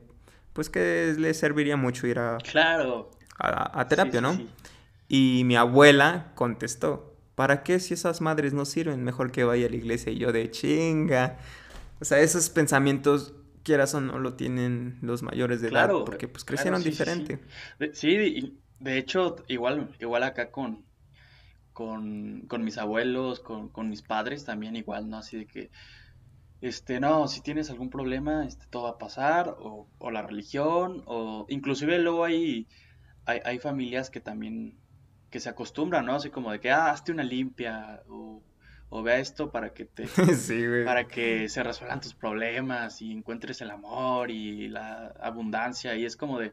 [0.54, 3.10] pues que le serviría mucho ir a, claro.
[3.38, 4.40] a, terapia, ¿no?
[5.06, 9.04] Y mi abuela contestó, ¿para qué si esas madres no sirven?
[9.04, 11.38] Mejor que vaya a la iglesia y yo de chinga.
[12.00, 16.44] O sea, esos pensamientos, quieras o no, lo tienen los mayores de edad, porque pues
[16.44, 17.38] crecieron diferente.
[17.92, 20.84] Sí, de, hecho, igual, igual acá con,
[21.80, 25.16] con, con mis abuelos, con, con mis padres también igual, ¿no?
[25.16, 25.70] Así de que
[26.60, 31.46] este, no, si tienes algún problema, este, todo va a pasar, o, la religión, o
[31.48, 32.68] inclusive luego hay,
[33.24, 34.76] hay, familias que también
[35.30, 36.16] que se acostumbran, ¿no?
[36.16, 38.42] Así como de que, ah, hazte una limpia o,
[38.90, 40.06] o vea esto para que te,
[40.36, 46.04] sí, para que se resuelvan tus problemas y encuentres el amor y la abundancia y
[46.04, 46.52] es como de,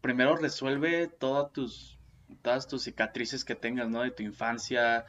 [0.00, 1.98] primero resuelve todas tus,
[2.42, 4.02] todas tus cicatrices que tengas, ¿no?
[4.02, 5.04] De tu infancia.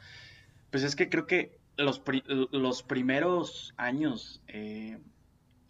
[0.70, 4.98] Pues es que creo que los, los primeros años eh,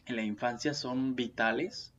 [0.06, 1.94] en la infancia son vitales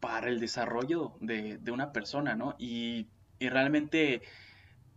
[0.00, 2.56] para el desarrollo de, una persona, ¿no?
[2.58, 3.06] Y,
[3.38, 4.22] realmente,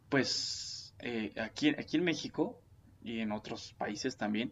[0.10, 2.62] pues, eh, aquí, aquí en México
[3.04, 4.52] y en otros países también,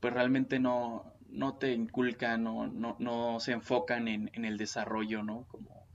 [0.00, 5.22] pues realmente no, no te inculcan, no, no, no se enfocan en, en, el desarrollo,
[5.22, 5.46] ¿no?
[5.48, 5.87] Como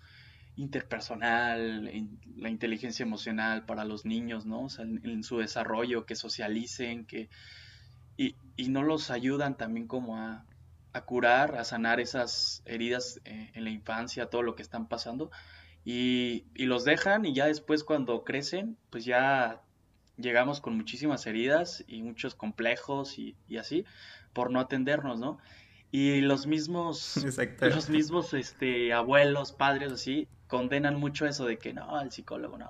[0.56, 4.64] interpersonal, en la inteligencia emocional para los niños, ¿no?
[4.64, 7.30] O sea, en, su desarrollo, que socialicen, que...
[8.16, 10.46] Y, y, no los ayudan también como a,
[10.94, 15.32] a curar, a sanar esas heridas eh, en la infancia, todo lo que están pasando.
[15.84, 19.62] Y, y, los dejan y ya después cuando crecen, pues ya
[20.18, 23.86] llegamos con muchísimas heridas y muchos complejos y, y así,
[24.32, 25.40] por no atendernos, ¿no?
[25.92, 27.24] Y los mismos,
[27.62, 32.70] los mismos este, abuelos, padres, así, condenan mucho eso de que no, el psicólogo no,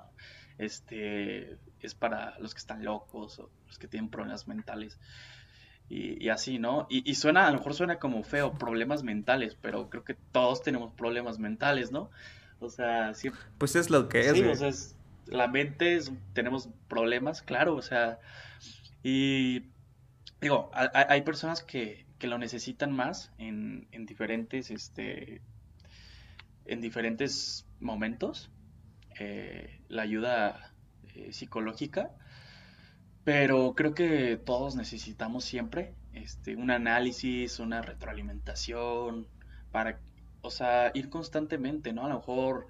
[0.56, 4.98] este, es para los que están locos o los que tienen problemas mentales.
[5.90, 6.86] Y, así, ¿no?
[6.88, 10.94] Y, suena, a lo mejor suena como feo, problemas mentales, pero creo que todos tenemos
[10.94, 12.10] problemas mentales, ¿no?
[12.58, 13.42] O sea, siempre...
[13.58, 14.32] Pues es lo que es.
[14.32, 14.70] Sí, o sea,
[15.26, 18.18] la mente es, tenemos problemas, claro, o sea,
[19.02, 19.66] y
[20.40, 25.42] digo, hay, personas que, que, lo necesitan más en, en diferentes, este,
[26.64, 28.50] en diferentes momentos,
[29.18, 30.74] eh, la ayuda
[31.14, 32.10] eh, psicológica,
[33.24, 39.28] pero creo que todos necesitamos siempre este, un análisis, una retroalimentación,
[39.72, 40.00] para,
[40.42, 42.06] o sea, ir constantemente, ¿no?
[42.06, 42.68] A lo mejor,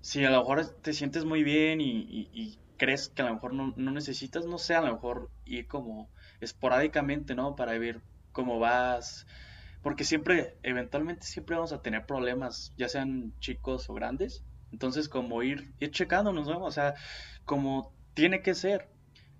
[0.00, 3.72] si a lo mejor te sientes muy bien y, crees que a lo mejor no,
[3.76, 6.10] no, necesitas, no sé, a lo mejor ir como
[6.40, 7.56] esporádicamente, ¿no?
[7.56, 8.02] Para ver
[8.32, 9.26] cómo vas,
[9.82, 14.44] porque siempre, eventualmente siempre vamos a tener problemas, ya sean chicos o grandes.
[14.72, 16.62] Entonces, como ir, ir checándonos, ¿no?
[16.64, 16.94] O sea,
[17.44, 18.88] como tiene que ser,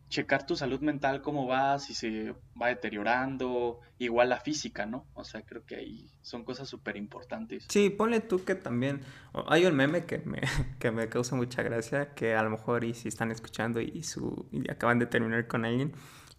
[0.08, 5.06] checar tu salud mental, cómo va, si se va deteriorando, igual la física, ¿no?
[5.14, 7.66] O sea, creo que ahí son cosas súper importantes.
[7.68, 9.00] Sí, ponle tú que también,
[9.48, 10.40] hay un meme que me,
[10.78, 14.48] que me causa mucha gracia, que a lo mejor y si están escuchando y, su,
[14.52, 15.92] y acaban de terminar con alguien,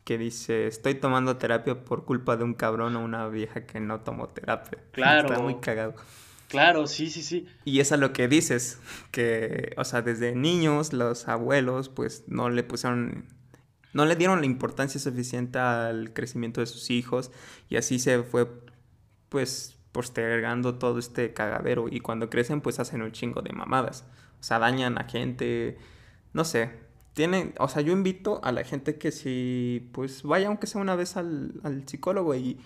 [0.03, 3.99] que dice, estoy tomando terapia por culpa de un cabrón o una vieja que no
[3.99, 4.79] tomó terapia.
[4.91, 5.27] Claro.
[5.33, 5.95] Está muy cagado.
[6.47, 7.47] Claro, sí, sí, sí.
[7.65, 8.79] Y es a lo que dices,
[9.11, 13.25] que, o sea, desde niños los abuelos pues no le pusieron,
[13.93, 17.31] no le dieron la importancia suficiente al crecimiento de sus hijos
[17.69, 18.47] y así se fue
[19.29, 24.05] pues postergando todo este cagadero y cuando crecen pues hacen un chingo de mamadas,
[24.39, 25.77] o sea, dañan a gente,
[26.33, 26.71] no sé,
[27.17, 30.95] tienen, o sea, yo invito a la gente que si, pues vaya aunque sea una
[30.95, 32.59] vez al, psicólogo y,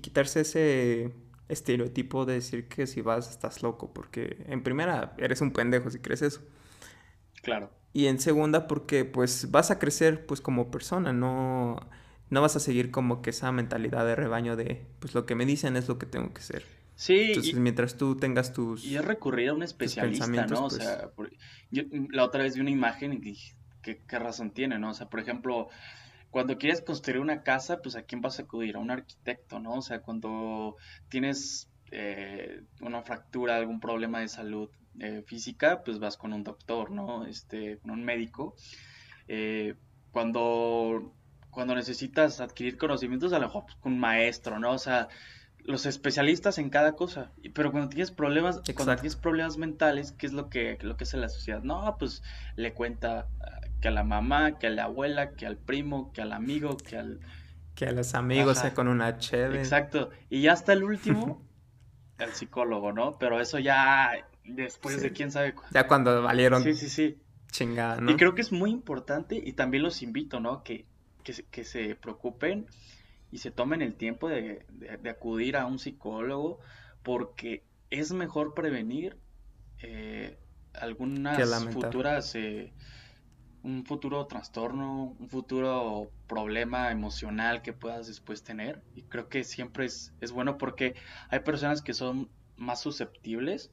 [0.00, 1.12] quitarse ese
[1.48, 5.98] estereotipo de decir que si vas estás loco, porque en primera eres un pendejo si
[5.98, 6.40] crees eso.
[7.42, 7.70] Claro.
[7.92, 11.76] Y en segunda porque pues vas a crecer pues como persona, no,
[12.30, 15.44] no vas a seguir como que esa mentalidad de rebaño de pues lo que me
[15.44, 16.64] dicen es lo que tengo que ser.
[16.94, 17.16] Sí.
[17.28, 18.84] Entonces, mientras tú tengas tus.
[18.84, 20.66] Y es recurrir a un especialista, ¿no?
[20.66, 21.10] O pues sea,
[21.70, 24.90] yo la otra vez vi una imagen y dije, qué, razón tiene, ¿no?
[24.90, 25.68] O sea, por ejemplo,
[26.32, 29.74] cuando quieres construir una casa, pues a quién vas a acudir, a un arquitecto, ¿no?
[29.74, 30.76] O sea, cuando
[31.10, 36.90] tienes eh, una fractura, algún problema de salud eh, física, pues vas con un doctor,
[36.90, 37.26] ¿no?
[37.26, 38.56] Este, con un médico.
[39.28, 39.74] Eh,
[40.10, 41.12] cuando,
[41.50, 44.72] cuando necesitas adquirir conocimientos, a lo mejor pues, con un maestro, ¿no?
[44.72, 45.08] O sea,
[45.58, 47.30] los especialistas en cada cosa.
[47.52, 51.18] Pero cuando tienes problemas, cuando tienes problemas mentales, ¿qué es lo que, lo que hace
[51.18, 51.62] la sociedad?
[51.62, 52.22] No, pues
[52.56, 53.28] le cuenta
[53.82, 56.96] que a la mamá, que a la abuela, que al primo, que al amigo, que
[56.96, 57.20] al...
[57.74, 59.58] Que a los amigos, sea con una chévere.
[59.58, 60.10] Exacto.
[60.30, 61.44] Y ya hasta el último,
[62.18, 63.18] el psicólogo, ¿no?
[63.18, 64.12] Pero eso ya
[64.44, 65.74] después de quién sabe cuándo.
[65.74, 66.62] Ya cuando valieron.
[66.62, 67.18] Sí, sí, sí.
[67.50, 68.12] Chingada, ¿no?
[68.12, 70.62] Y creo que es muy importante y también los invito, ¿no?
[70.62, 70.86] Que,
[71.24, 72.66] que, se preocupen
[73.32, 74.64] y se tomen el tiempo de,
[75.10, 76.60] acudir a un psicólogo
[77.02, 79.16] porque es mejor prevenir
[79.82, 80.38] eh,
[80.72, 82.72] algunas futuras eh,
[83.62, 88.82] un futuro trastorno, un futuro problema emocional que puedas después tener.
[88.94, 90.94] Y creo que siempre es, es bueno porque
[91.28, 93.72] hay personas que son más susceptibles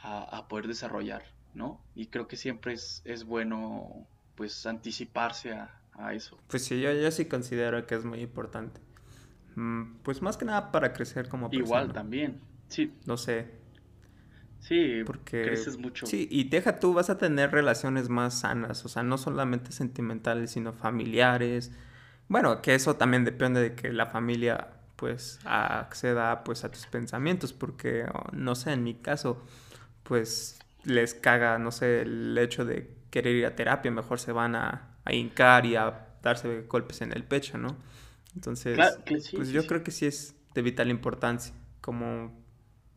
[0.00, 1.80] a, poder desarrollar, ¿no?
[1.94, 4.06] Y creo que siempre es, es bueno
[4.36, 5.74] pues anticiparse a,
[6.12, 6.38] eso.
[6.46, 8.80] Pues sí, yo, yo sí considero que es muy importante.
[9.56, 11.66] Mm, pues más que nada para crecer como persona.
[11.66, 12.94] Igual también, sí.
[13.04, 13.58] No sé.
[14.60, 16.06] Sí, porque creces mucho.
[16.06, 20.50] Sí, y deja tú, vas a tener relaciones más sanas, o sea, no solamente sentimentales,
[20.50, 21.72] sino familiares.
[22.28, 27.52] Bueno, que eso también depende de que la familia pues acceda pues a tus pensamientos,
[27.52, 29.42] porque oh, no sé, en mi caso,
[30.02, 34.56] pues les caga, no sé, el hecho de querer ir a terapia, mejor se van
[34.56, 37.76] a, a hincar y a darse golpes en el pecho, ¿no?
[38.34, 38.78] Entonces,
[39.34, 42.32] pues yo creo que sí es de vital importancia, como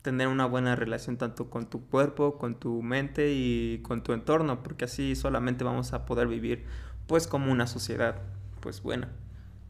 [0.02, 4.64] tener una buena relación tanto con tu cuerpo, con tu mente y con tu entorno,
[4.64, 6.66] porque así solamente vamos a poder vivir
[7.08, 8.22] pues como una sociedad
[8.60, 9.10] pues buena.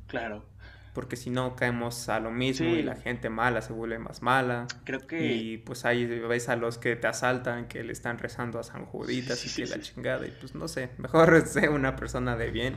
[0.07, 0.45] Claro.
[0.93, 4.67] Porque si no caemos a lo mismo y la gente mala se vuelve más mala.
[4.83, 5.33] Creo que...
[5.33, 8.85] Y pues ahí ves a los que te asaltan, que le están rezando a San
[8.85, 10.27] Juditas y que la chingada.
[10.27, 12.75] Y pues no sé, mejor sé una persona de bien.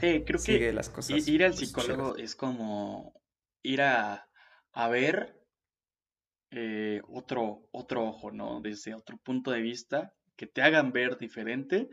[0.00, 3.20] Sí, creo que las cosas ir al pues, psicólogo es como
[3.64, 4.28] ir a,
[4.72, 5.36] a ver
[6.50, 8.60] eh, otro, otro ojo, ¿no?
[8.60, 11.88] Desde otro punto de vista, que te hagan ver diferente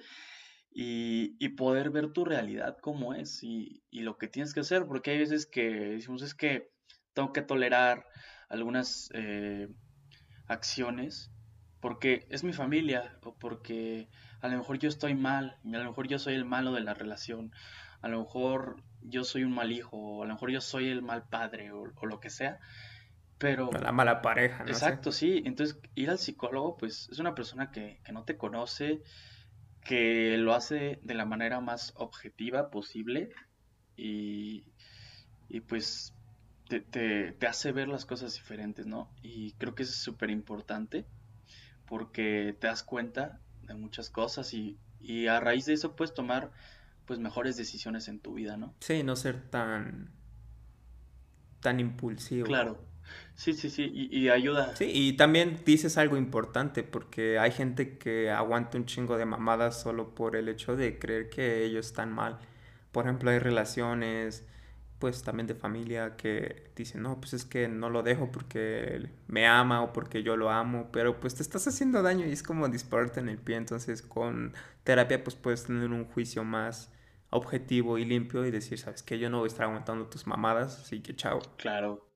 [0.71, 5.19] y, poder ver tu realidad como es y, lo que tienes que hacer, porque hay
[5.19, 6.71] veces que decimos es que
[7.13, 8.05] tengo que tolerar
[8.49, 9.67] algunas eh,
[10.47, 11.31] acciones
[11.79, 14.07] porque es mi familia o porque
[14.41, 16.93] a lo mejor yo estoy mal, a lo mejor yo soy el malo de la
[16.93, 17.51] relación,
[18.01, 21.01] a lo mejor yo soy un mal hijo, o a lo mejor yo soy el
[21.01, 22.59] mal padre o lo que sea,
[23.43, 23.69] pero...
[23.73, 24.69] La mala pareja, ¿no?
[24.69, 25.43] Exacto, sí.
[25.43, 29.03] Entonces, ir al psicólogo, pues, es una persona que, no te conoce,
[29.83, 33.31] que lo hace de la manera más objetiva posible
[33.97, 34.63] y,
[35.49, 36.15] y pues,
[36.69, 39.13] te, te, hace ver las cosas diferentes, ¿no?
[39.21, 41.05] Y creo que eso es súper importante
[41.85, 46.49] porque te das cuenta de muchas cosas y, y a raíz de eso puedes tomar,
[47.05, 48.73] pues, mejores decisiones en tu vida, ¿no?
[48.79, 50.13] Sí, no ser tan
[51.59, 52.45] tan impulsivo.
[52.45, 52.92] Claro.
[53.35, 54.75] Sí, sí, sí, y, ayuda.
[54.75, 59.81] Sí, y también dices algo importante, porque hay gente que aguanta un chingo de mamadas
[59.81, 62.39] solo por el hecho de creer que ellos están mal.
[62.91, 64.45] Por ejemplo, hay relaciones,
[64.99, 69.47] pues también de familia, que dicen, no, pues es que no lo dejo porque me
[69.47, 72.69] ama o porque yo lo amo, pero pues te estás haciendo daño y es como
[72.69, 73.57] dispararte en el pie.
[73.57, 76.91] Entonces, con terapia, pues puedes tener un juicio más
[77.31, 80.79] objetivo y limpio y decir, sabes que yo no voy a estar aguantando tus mamadas,
[80.79, 81.41] así que chao.
[81.57, 82.12] Claro.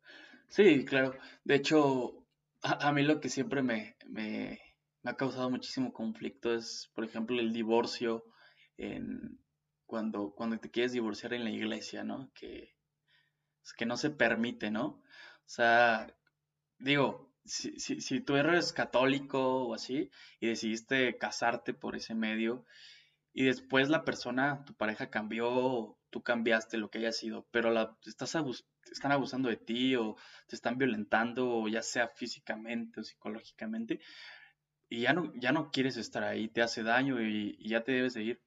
[0.47, 1.13] Sí, claro.
[1.43, 2.25] De hecho,
[2.61, 4.59] a, mí lo que siempre me, me,
[5.03, 8.25] ha causado muchísimo conflicto es, por ejemplo, el divorcio
[8.77, 9.39] en,
[9.85, 12.31] cuando, cuando te quieres divorciar en la iglesia, ¿no?
[12.33, 12.75] Que,
[13.77, 14.85] que no se permite, ¿no?
[14.85, 16.13] O sea,
[16.79, 22.65] digo, si, si, si tú eres católico o así y decidiste casarte por ese medio
[23.33, 27.95] y después la persona, tu pareja cambió, tú cambiaste lo que haya sido, pero la,
[28.05, 28.35] estás
[28.91, 30.15] están abusando de ti o
[30.47, 33.99] te están violentando, ya sea físicamente o psicológicamente,
[34.89, 38.13] y ya no, ya no quieres estar ahí, te hace daño y, ya te debes
[38.13, 38.41] de ir.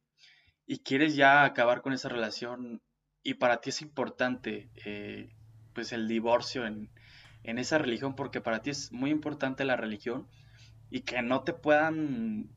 [0.67, 2.81] Y quieres ya acabar con esa relación
[3.23, 5.29] y para ti es importante eh,
[5.75, 6.91] pues el divorcio en,
[7.43, 10.29] en esa religión porque para ti es muy importante la religión
[10.91, 12.51] y que no te puedan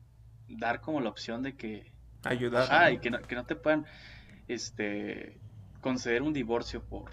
[0.48, 1.92] dar como la opción de que
[2.22, 3.86] ayudar ah y que no, que no te puedan
[4.48, 5.40] este
[5.80, 7.10] conceder un divorcio por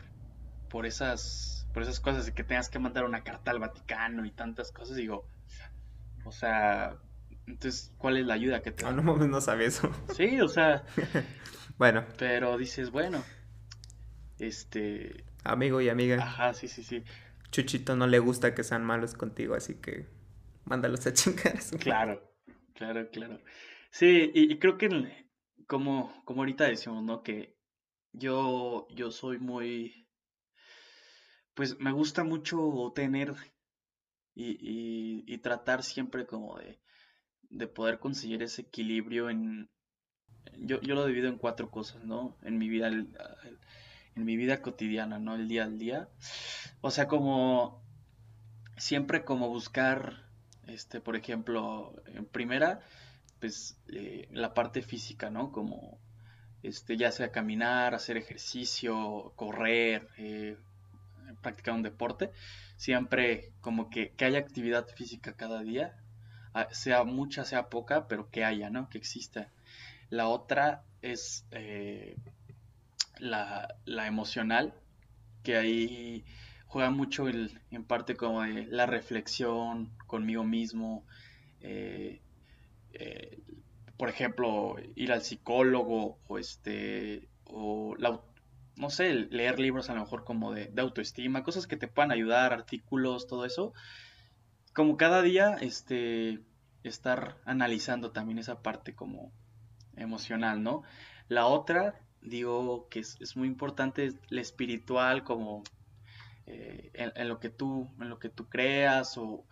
[0.72, 4.32] por esas, por esas cosas de que tengas que mandar una carta al Vaticano y
[4.32, 5.28] tantas cosas, digo,
[6.24, 6.98] o sea,
[7.46, 9.92] entonces, ¿cuál es la ayuda que te ah, No, no, no sabía eso.
[10.16, 10.84] Sí, o sea.
[11.78, 12.06] bueno.
[12.18, 13.22] Pero dices, bueno,
[14.40, 15.26] este...
[15.44, 16.24] Amigo y amiga.
[16.24, 17.04] Ajá, sí, sí, sí.
[17.52, 20.08] Chuchito no le gusta que sean malos contigo, así que
[20.64, 21.60] mándalos a chingar.
[21.80, 22.32] Claro,
[22.76, 23.42] claro, claro.
[23.90, 24.88] Sí, y, creo que
[25.72, 27.24] como, como ahorita decimos, ¿no?
[27.24, 27.56] Que
[28.12, 30.06] yo, yo soy muy
[31.54, 33.34] pues me gusta mucho tener
[34.36, 39.70] y, tratar siempre como de, poder conseguir ese equilibrio en...
[40.58, 42.38] Yo, yo lo divido en cuatro cosas, ¿no?
[42.42, 43.16] En mi vida, en
[44.16, 45.36] mi vida cotidiana, ¿no?
[45.36, 46.10] El día al día.
[46.82, 47.82] O sea, como
[48.76, 50.30] siempre como buscar,
[50.68, 52.82] este, por ejemplo, en primera,
[53.42, 55.52] pues eh, la parte física, ¿no?
[55.52, 55.98] Como,
[56.64, 60.58] este, ya sea caminar, hacer ejercicio, correr, eh,
[61.42, 62.32] practicar un deporte,
[62.78, 65.98] siempre como que, haya actividad física cada día,
[66.54, 68.90] ah, sea mucha, sea poca, pero que haya, ¿no?
[68.90, 69.50] Que exista.
[70.10, 72.16] La otra es eh,
[73.18, 73.68] la,
[74.08, 74.74] emocional,
[75.44, 76.26] que ahí
[76.68, 81.04] juega mucho el, en parte como la reflexión conmigo mismo,
[81.62, 82.22] eh,
[82.94, 83.40] eh,
[83.98, 87.96] por ejemplo, ir al psicólogo o este o
[88.76, 92.54] no sé, leer libros a lo mejor como de, autoestima, cosas que te puedan ayudar,
[92.54, 93.74] artículos, todo eso.
[94.74, 96.40] como cada día, este,
[96.84, 99.32] estar analizando también esa parte como
[99.96, 100.84] emocional, ¿no?
[101.28, 105.64] La otra, digo que es, muy importante, la espiritual, como
[106.48, 109.46] eh, en, lo que tú, en lo que tú creas o,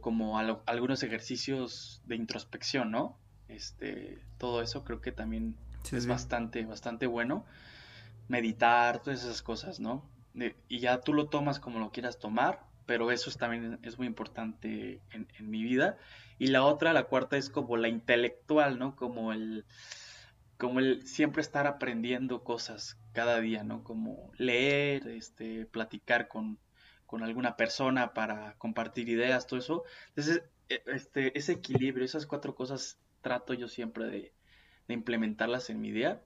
[0.00, 3.18] como algunos ejercicios de introspección, ¿no?
[3.48, 5.56] Este, todo eso creo que también
[5.92, 7.44] es bastante, bastante bueno.
[8.28, 10.08] Meditar, todas esas cosas, ¿no?
[10.68, 15.00] y ya tú lo tomas como lo quieras tomar, pero eso también es muy importante
[15.10, 15.98] en, en mi vida.
[16.38, 18.94] Y la otra, la cuarta, es como la intelectual, ¿no?
[18.94, 19.64] Como el,
[20.56, 23.82] como el siempre estar aprendiendo cosas cada día, ¿no?
[23.82, 26.58] Como leer, este, platicar con,
[27.08, 29.82] con alguna persona para compartir ideas, todo eso.
[30.10, 34.32] Entonces, e, este, ese equilibrio, esas cuatro cosas trato yo siempre de,
[34.86, 36.22] de implementarlas en mi día,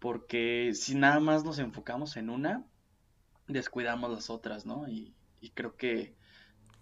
[0.00, 2.66] porque si nada más nos enfocamos en una,
[3.46, 4.88] descuidamos las otras, ¿no?
[4.88, 6.14] Y, y creo que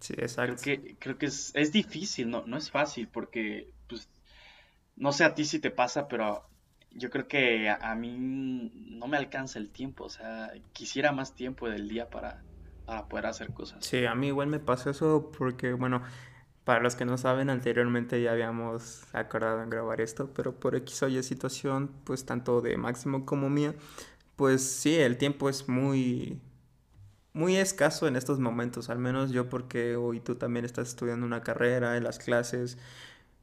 [0.01, 0.63] Sí, exacto.
[0.63, 4.09] Creo que, creo que es, es difícil, no, no es fácil, porque, pues,
[4.97, 6.49] no sé a ti si te pasa, pero
[6.91, 11.69] yo creo que a, mí no me alcanza el tiempo, o sea, quisiera más tiempo
[11.69, 12.43] del día para,
[12.85, 13.85] para poder hacer cosas.
[13.85, 16.03] Sí, a mí igual me pasa eso porque, bueno,
[16.65, 21.03] para los que no saben, anteriormente ya habíamos acordado en grabar esto, pero por X
[21.03, 23.75] o Y situación, pues tanto de Máximo como mía,
[24.37, 26.41] pues sí, el tiempo es muy,
[27.35, 31.43] muy escaso en estos momentos, al menos yo porque hoy tú también estás estudiando una
[31.43, 32.79] carrera en las clases.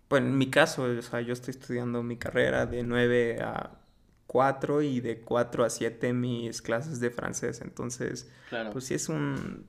[0.07, 3.80] Pues en mi caso, o sea, yo estoy estudiando mi carrera de 9 a
[4.31, 8.31] 4 y de 4 a 7 mis clases de francés, entonces,
[8.71, 9.65] pues sí es un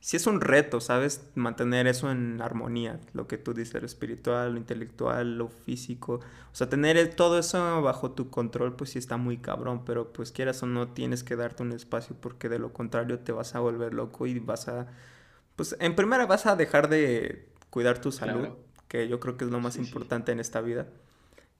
[0.00, 1.30] sí es un reto, ¿sabes?
[1.36, 6.14] Mantener eso en armonía, lo que tú dices, lo espiritual, lo intelectual, lo físico.
[6.14, 10.32] O sea, tener todo eso bajo tu control, pues sí está muy cabrón, pero pues
[10.32, 13.60] quieras o no, tienes que darte un espacio porque de lo contrario te vas a
[13.60, 14.88] volver loco y vas a...
[15.54, 18.48] Pues en primera vas a dejar de cuidar tu salud,
[18.88, 20.88] que yo creo que es lo más importante en esta vida.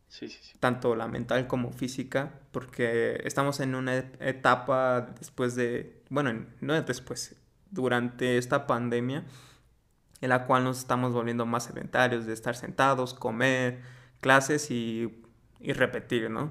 [0.09, 0.57] Sí, sí, sí.
[0.61, 7.37] Tanto la mental como física, porque estamos en una etapa después de, bueno, no después,
[7.71, 9.25] durante esta pandemia,
[10.21, 13.83] en la cual nos estamos volviendo más sedentarios, de estar sentados, comer,
[14.21, 15.23] clases y,
[15.61, 16.51] y repetir, ¿no?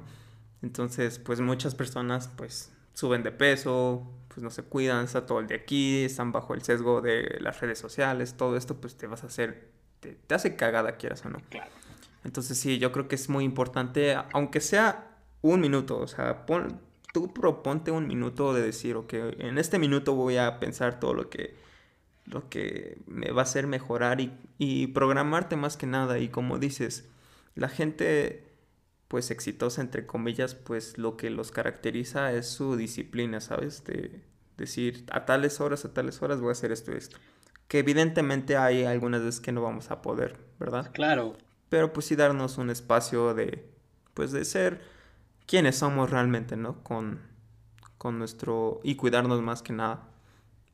[0.62, 5.48] Entonces, pues muchas personas pues suben de peso, pues no se cuidan, está todo el
[5.48, 9.24] de aquí, están bajo el sesgo de las redes sociales, todo esto pues te vas
[9.24, 11.40] a hacer, te, hace cagada quieras o no.
[12.26, 16.82] Entonces sí, yo creo que es muy importante, aunque sea un minuto, o sea, pon,
[17.14, 21.30] tú proponte un minuto de decir, ok, en este minuto voy a pensar todo lo
[21.30, 21.56] que,
[22.26, 26.20] lo que me va a hacer mejorar y, y programarte más que nada.
[26.20, 27.08] Y como dices,
[27.54, 28.44] la gente
[29.08, 33.84] pues exitosa entre comillas, pues lo que los caracteriza es su disciplina, ¿sabes?
[33.84, 34.24] De
[34.58, 37.18] decir a tales horas, a tales horas voy a hacer esto y esto.
[37.68, 40.92] Que evidentemente hay algunas veces que no vamos a poder, ¿verdad?
[40.92, 41.38] Claro.
[41.70, 43.70] Pero pues sí darnos un espacio de,
[44.14, 44.82] pues de ser
[45.46, 46.84] quiénes somos realmente, ¿no?
[46.84, 47.22] Con,
[47.98, 48.80] con nuestro...
[48.84, 50.10] y cuidarnos más que nada.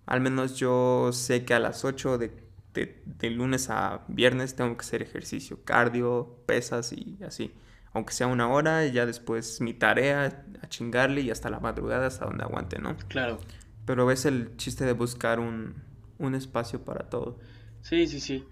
[0.05, 2.31] Al menos yo sé que a las 8 de,
[2.73, 7.53] de, lunes a viernes tengo que hacer ejercicio, cardio, pesas y así.
[7.93, 12.07] Aunque sea una hora, y ya después mi tarea a chingarle y hasta la madrugada,
[12.07, 12.95] hasta donde aguante, ¿no?
[13.09, 13.39] Claro.
[13.85, 15.75] Pero es el chiste de buscar un,
[16.17, 17.37] un espacio para todo.
[17.81, 18.45] Sí, sí, sí.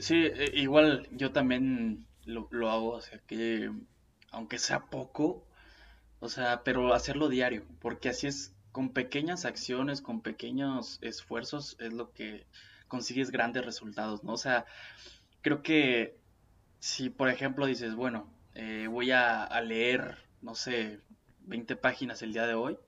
[0.00, 3.70] Sí, e, igual yo también lo, lo hago, o sea que
[4.34, 5.46] aunque sea poco,
[6.20, 11.92] o sea, pero hacerlo diario, porque así es, con pequeñas acciones, con pequeños esfuerzos, es
[11.92, 12.46] lo que
[12.88, 14.32] consigues grandes resultados, ¿no?
[14.32, 14.66] O sea,
[15.42, 16.16] creo que
[16.80, 21.00] si, por ejemplo, dices, bueno, eh, voy a, leer, no sé,
[21.42, 22.78] 20 páginas el día de hoy,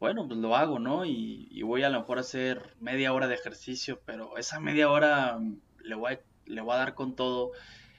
[0.00, 1.04] bueno, pues lo hago, ¿no?
[1.04, 4.90] Y, y, voy a lo mejor a hacer media hora de ejercicio, pero esa media
[4.90, 5.38] hora
[5.84, 7.52] le voy le voy a dar con todo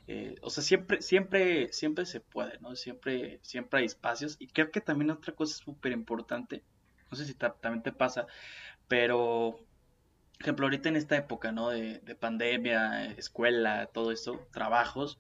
[0.08, 2.76] eh, o sea, siempre, siempre, siempre se puede, ¿no?
[2.76, 4.36] Siempre, siempre hay espacios.
[4.40, 6.64] Y creo que también otra cosa súper importante,
[7.10, 8.28] no sé si también te pasa,
[8.88, 9.60] pero,
[10.34, 11.70] por ejemplo, ahorita en esta época, ¿no?
[11.70, 15.20] De, de pandemia, escuela, todo eso, trabajos.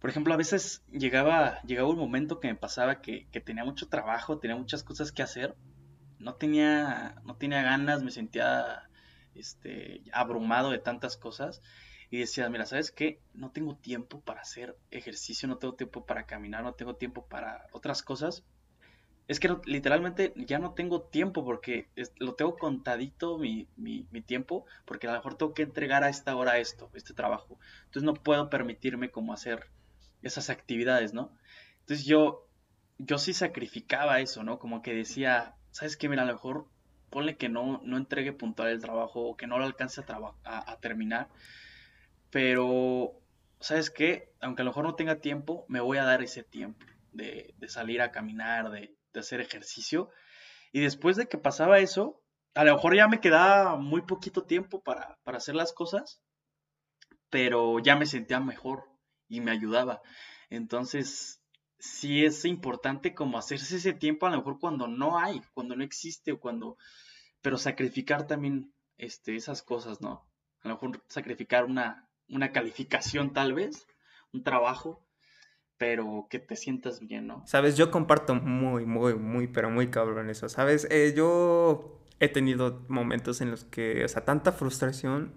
[0.00, 3.88] Por ejemplo, a veces llegaba, llegaba un momento que me pasaba que, que tenía mucho
[3.88, 5.54] trabajo, tenía muchas cosas que hacer,
[6.18, 8.87] no tenía, no tenía ganas, me sentía
[9.38, 11.62] este, abrumado de tantas cosas
[12.10, 13.20] y decía, mira, ¿sabes qué?
[13.34, 17.66] No tengo tiempo para hacer ejercicio, no tengo tiempo para caminar, no tengo tiempo para
[17.72, 18.44] otras cosas.
[19.26, 24.64] Es que literalmente ya no tengo tiempo porque lo tengo contadito mi, mi, mi, tiempo,
[24.86, 27.58] porque a lo mejor tengo que entregar a esta hora esto, este trabajo.
[27.84, 29.66] Entonces no puedo permitirme como hacer
[30.22, 31.30] esas actividades, ¿no?
[31.80, 32.46] Entonces yo,
[32.96, 34.58] yo sí sacrificaba eso, ¿no?
[34.58, 36.08] Como que decía, ¿sabes qué?
[36.08, 36.66] Mira, a lo mejor
[37.10, 40.80] ponle que no, no entregue puntual el trabajo o que no lo alcance a, a,
[40.80, 41.28] terminar,
[42.30, 43.20] pero,
[43.60, 44.32] ¿sabes qué?
[44.40, 47.68] Aunque a lo mejor no tenga tiempo, me voy a dar ese tiempo de, de
[47.68, 50.10] salir a caminar, de, de hacer ejercicio.
[50.72, 52.22] Y después de que pasaba eso,
[52.54, 56.20] a lo mejor ya me quedaba muy poquito tiempo para, para hacer las cosas,
[57.30, 58.84] pero ya me sentía mejor
[59.28, 60.02] y me ayudaba.
[60.50, 61.37] Entonces,
[61.78, 65.84] sí es importante como hacerse ese tiempo a lo mejor cuando no hay, cuando no
[65.84, 66.76] existe o cuando,
[67.40, 70.26] pero sacrificar también este, esas cosas, ¿no?
[70.62, 73.86] A lo mejor sacrificar una, una calificación tal vez,
[74.32, 75.06] un trabajo,
[75.76, 77.46] pero que te sientas bien, ¿no?
[77.46, 80.86] Sabes, yo comparto muy, muy, muy, pero muy cabrón eso, ¿sabes?
[80.90, 85.32] Eh, yo he tenido momentos en los que, o sea, tanta frustración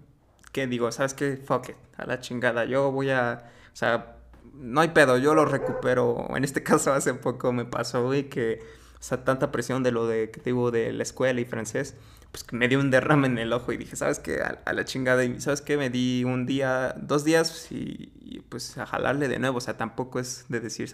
[0.52, 1.36] que digo, ¿sabes qué?
[1.36, 4.21] Fuck it, a la chingada, yo voy a, o sea,
[4.54, 6.28] no hay pedo, yo lo recupero.
[6.36, 8.60] En este caso hace poco me pasó, güey, que,
[8.98, 11.94] o sea, tanta presión de lo de, que de la escuela y francés,
[12.30, 14.40] pues que me dio un derrame en el ojo y dije, ¿sabes qué?
[14.40, 15.76] A, la chingada, y ¿sabes qué?
[15.76, 19.76] Me di un día, dos días y, y, pues a jalarle de nuevo, o sea,
[19.76, 20.88] tampoco es de decir,